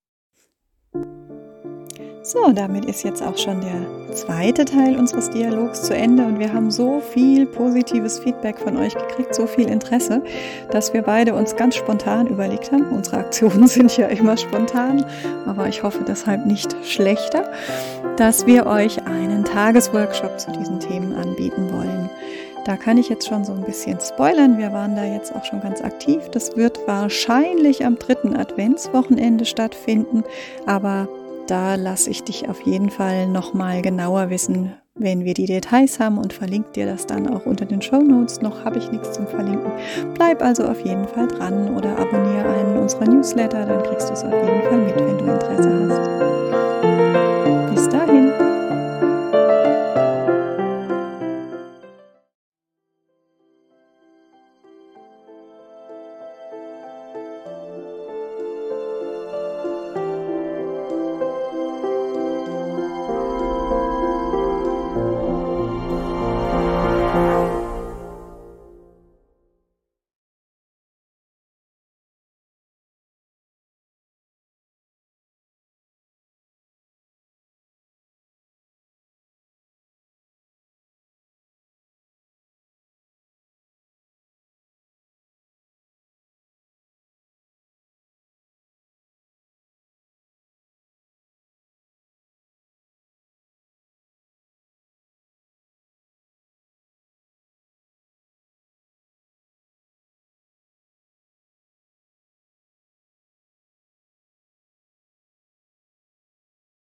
So, 2.32 2.52
damit 2.52 2.84
ist 2.84 3.02
jetzt 3.02 3.24
auch 3.24 3.36
schon 3.36 3.60
der 3.60 4.14
zweite 4.14 4.64
Teil 4.64 4.96
unseres 4.96 5.30
Dialogs 5.30 5.82
zu 5.82 5.96
Ende 5.96 6.24
und 6.24 6.38
wir 6.38 6.52
haben 6.52 6.70
so 6.70 7.00
viel 7.00 7.44
positives 7.44 8.20
Feedback 8.20 8.56
von 8.56 8.76
euch 8.76 8.94
gekriegt, 8.94 9.34
so 9.34 9.48
viel 9.48 9.68
Interesse, 9.68 10.22
dass 10.70 10.94
wir 10.94 11.02
beide 11.02 11.34
uns 11.34 11.56
ganz 11.56 11.74
spontan 11.74 12.28
überlegt 12.28 12.70
haben. 12.70 12.88
Unsere 12.92 13.16
Aktionen 13.16 13.66
sind 13.66 13.96
ja 13.96 14.06
immer 14.06 14.36
spontan, 14.36 15.04
aber 15.44 15.66
ich 15.66 15.82
hoffe 15.82 16.04
deshalb 16.06 16.46
nicht 16.46 16.76
schlechter, 16.84 17.50
dass 18.16 18.46
wir 18.46 18.66
euch 18.66 19.04
einen 19.08 19.44
Tagesworkshop 19.44 20.38
zu 20.38 20.52
diesen 20.52 20.78
Themen 20.78 21.12
anbieten 21.14 21.72
wollen. 21.72 22.08
Da 22.64 22.76
kann 22.76 22.96
ich 22.96 23.08
jetzt 23.08 23.26
schon 23.26 23.44
so 23.44 23.54
ein 23.54 23.62
bisschen 23.62 23.98
spoilern. 23.98 24.56
Wir 24.56 24.72
waren 24.72 24.94
da 24.94 25.02
jetzt 25.02 25.34
auch 25.34 25.44
schon 25.44 25.62
ganz 25.62 25.82
aktiv. 25.82 26.28
Das 26.30 26.56
wird 26.56 26.78
wahrscheinlich 26.86 27.84
am 27.84 27.98
dritten 27.98 28.36
Adventswochenende 28.36 29.46
stattfinden, 29.46 30.22
aber 30.66 31.08
da 31.50 31.74
lasse 31.74 32.10
ich 32.10 32.22
dich 32.22 32.48
auf 32.48 32.60
jeden 32.62 32.90
Fall 32.90 33.26
nochmal 33.26 33.82
genauer 33.82 34.30
wissen, 34.30 34.72
wenn 34.94 35.24
wir 35.24 35.34
die 35.34 35.46
Details 35.46 35.98
haben 35.98 36.18
und 36.18 36.32
verlinke 36.32 36.70
dir 36.72 36.86
das 36.86 37.06
dann 37.06 37.26
auch 37.26 37.44
unter 37.44 37.64
den 37.64 37.82
Show 37.82 38.00
Notes. 38.00 38.40
Noch 38.40 38.64
habe 38.64 38.78
ich 38.78 38.90
nichts 38.92 39.12
zum 39.12 39.26
Verlinken. 39.26 39.72
Bleib 40.14 40.42
also 40.42 40.64
auf 40.64 40.80
jeden 40.84 41.08
Fall 41.08 41.26
dran 41.26 41.74
oder 41.76 41.98
abonniere 41.98 42.48
einen 42.48 42.78
unserer 42.78 43.06
Newsletter, 43.06 43.66
dann 43.66 43.82
kriegst 43.82 44.08
du 44.08 44.12
es 44.12 44.22
auf 44.22 44.32
jeden 44.32 44.62
Fall 44.62 44.78
mit, 44.78 44.96
wenn 44.96 45.18
du 45.18 45.24
Interesse 45.24 45.88
hast. 45.88 46.49